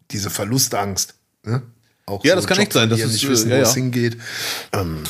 [0.09, 1.13] diese Verlustangst.
[1.43, 1.61] Ne?
[2.07, 4.17] Auch ja, so das kann echt sein, dass es nicht wissen, ja, wo es hingeht.
[4.73, 5.03] Ähm,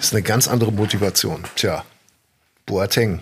[0.00, 1.44] ist eine ganz andere Motivation.
[1.54, 1.84] Tja,
[2.66, 3.20] Boateng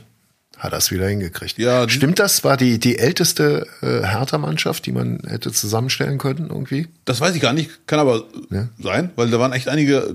[0.61, 1.58] hat das wieder hingekriegt.
[1.58, 2.44] Ja, Stimmt das?
[2.44, 6.86] War die, die älteste äh, Hertha-Mannschaft, die man hätte zusammenstellen können irgendwie?
[7.06, 8.68] Das weiß ich gar nicht, kann aber ja.
[8.78, 10.14] sein, weil da waren echt einige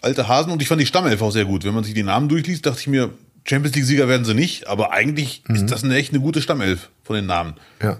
[0.00, 1.64] alte Hasen und ich fand die Stammelf auch sehr gut.
[1.64, 3.10] Wenn man sich die Namen durchliest, dachte ich mir,
[3.44, 5.56] Champions League-Sieger werden sie nicht, aber eigentlich mhm.
[5.56, 7.54] ist das eine echt eine gute Stammelf von den Namen.
[7.82, 7.98] Ja.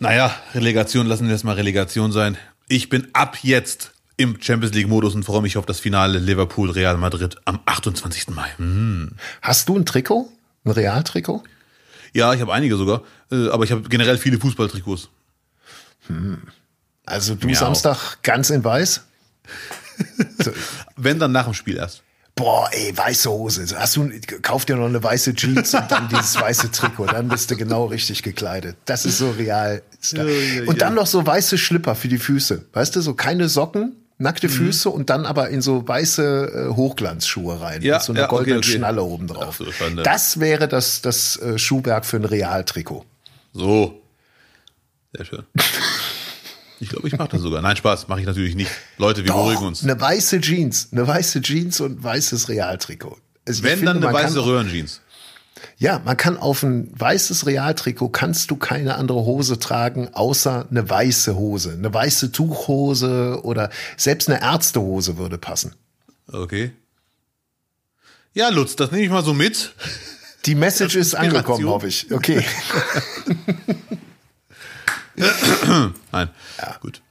[0.00, 2.38] Naja, Relegation lassen wir erstmal Relegation sein.
[2.68, 7.36] Ich bin ab jetzt im Champions League-Modus und freue mich auf das Finale Liverpool-Real Madrid
[7.44, 8.28] am 28.
[8.28, 8.48] Mai.
[8.56, 9.12] Hm.
[9.42, 10.30] Hast du ein Trikot?
[10.68, 11.42] Ein Real-Trikot?
[12.12, 15.08] Ja, ich habe einige sogar, äh, aber ich habe generell viele Fußballtrikots.
[16.06, 16.42] Hm.
[17.04, 18.22] Also du Mir Samstag auch.
[18.22, 19.02] ganz in weiß?
[20.96, 22.02] Wenn dann nach dem Spiel erst
[22.38, 23.66] boah, ey, weiße Hose.
[23.76, 24.10] Hast du,
[24.42, 27.06] kauf dir noch eine weiße Jeans und dann dieses weiße Trikot.
[27.06, 28.76] Dann bist du genau richtig gekleidet.
[28.84, 29.82] Das ist so real.
[30.66, 32.66] Und dann noch so weiße Schlipper für die Füße.
[32.72, 34.52] Weißt du, so keine Socken, nackte mhm.
[34.52, 37.82] Füße und dann aber in so weiße äh, Hochglanzschuhe rein.
[37.82, 38.78] Ja, mit so einer ja, goldenen okay, okay.
[38.78, 39.56] Schnalle oben drauf.
[39.56, 39.66] So,
[40.02, 43.04] das wäre das, das äh, Schuhwerk für ein Realtrikot.
[43.52, 44.02] So.
[45.12, 45.42] Sehr schön.
[46.80, 47.60] Ich glaube, ich mache das sogar.
[47.60, 48.70] Nein, Spaß, mache ich natürlich nicht.
[48.98, 49.82] Leute, wir Doch, beruhigen uns.
[49.82, 53.18] Eine weiße Jeans, eine weiße Jeans und weißes Realtrikot.
[53.46, 55.00] Also Wenn, finde, dann eine weiße Röhrenjeans.
[55.76, 60.88] Ja, man kann auf ein weißes Realtrikot kannst du keine andere Hose tragen, außer eine
[60.88, 61.72] weiße Hose.
[61.72, 65.74] Eine weiße Tuchhose oder selbst eine Ärztehose würde passen.
[66.30, 66.72] Okay.
[68.34, 69.74] Ja, Lutz, das nehme ich mal so mit.
[70.46, 72.12] Die Message ist angekommen, hoffe ich.
[72.12, 72.44] Okay.
[76.12, 76.30] Nein.
[76.80, 77.02] Gut.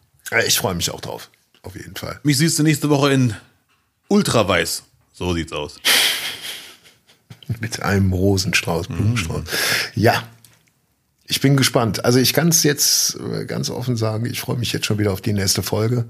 [0.45, 1.29] Ich freue mich auch drauf.
[1.63, 2.19] Auf jeden Fall.
[2.23, 3.35] Mich siehst du nächste Woche in
[4.07, 4.83] Ultraweiß.
[5.13, 5.75] So sieht's aus.
[7.59, 9.43] Mit einem Rosenstrauß, Blumenstrauß.
[9.95, 10.23] Ja.
[11.29, 12.05] Ich bin gespannt.
[12.05, 15.11] Also ich kann es jetzt äh, ganz offen sagen, ich freue mich jetzt schon wieder
[15.11, 16.05] auf die nächste Folge.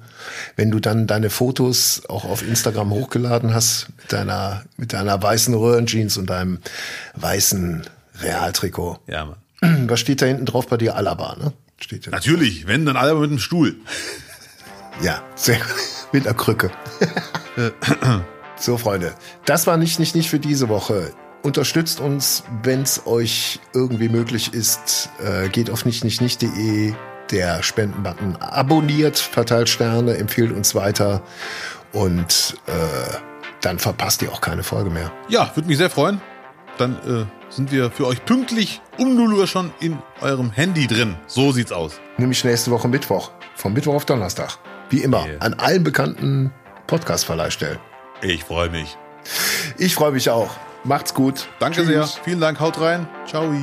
[0.55, 5.55] Wenn du dann deine Fotos auch auf Instagram hochgeladen hast mit deiner, mit deiner weißen
[5.55, 6.59] Röhrenjeans und deinem
[7.15, 7.87] weißen
[8.21, 8.99] Realtrikot.
[9.07, 9.87] Ja, Mann.
[9.89, 10.95] Was steht da hinten drauf bei dir?
[10.95, 11.51] Alaba, ne?
[11.79, 12.11] Steht da.
[12.11, 13.75] Natürlich, wenn, dann alle mit dem Stuhl.
[14.99, 15.59] Ja, sehr
[16.11, 16.71] mit einer Krücke.
[18.59, 19.13] so, Freunde,
[19.45, 21.13] das war nicht, nicht, nicht für diese Woche.
[21.47, 25.09] Unterstützt uns, wenn es euch irgendwie möglich ist.
[25.23, 26.93] Äh, geht auf nicht, nicht, nicht.de,
[27.31, 28.35] der Spendenbutton.
[28.41, 31.21] Abonniert, verteilt Sterne, empfiehlt uns weiter
[31.93, 32.71] und äh,
[33.61, 35.09] dann verpasst ihr auch keine Folge mehr.
[35.29, 36.19] Ja, würde mich sehr freuen.
[36.79, 41.15] Dann äh, sind wir für euch pünktlich um 0 Uhr schon in eurem Handy drin.
[41.27, 42.01] So sieht's aus.
[42.17, 43.31] Nämlich nächste Woche Mittwoch.
[43.55, 44.57] Vom Mittwoch auf Donnerstag.
[44.89, 45.25] Wie immer.
[45.25, 45.39] Yeah.
[45.39, 46.51] An allen bekannten
[46.87, 47.79] Podcast-Verleihstellen.
[48.21, 48.97] Ich freue mich.
[49.77, 50.49] Ich freue mich auch.
[50.87, 51.47] Macht's gut.
[51.59, 51.87] Danke Tschüss.
[51.87, 52.07] sehr.
[52.23, 52.59] Vielen Dank.
[52.59, 53.07] Haut rein.
[53.25, 53.53] Ciao.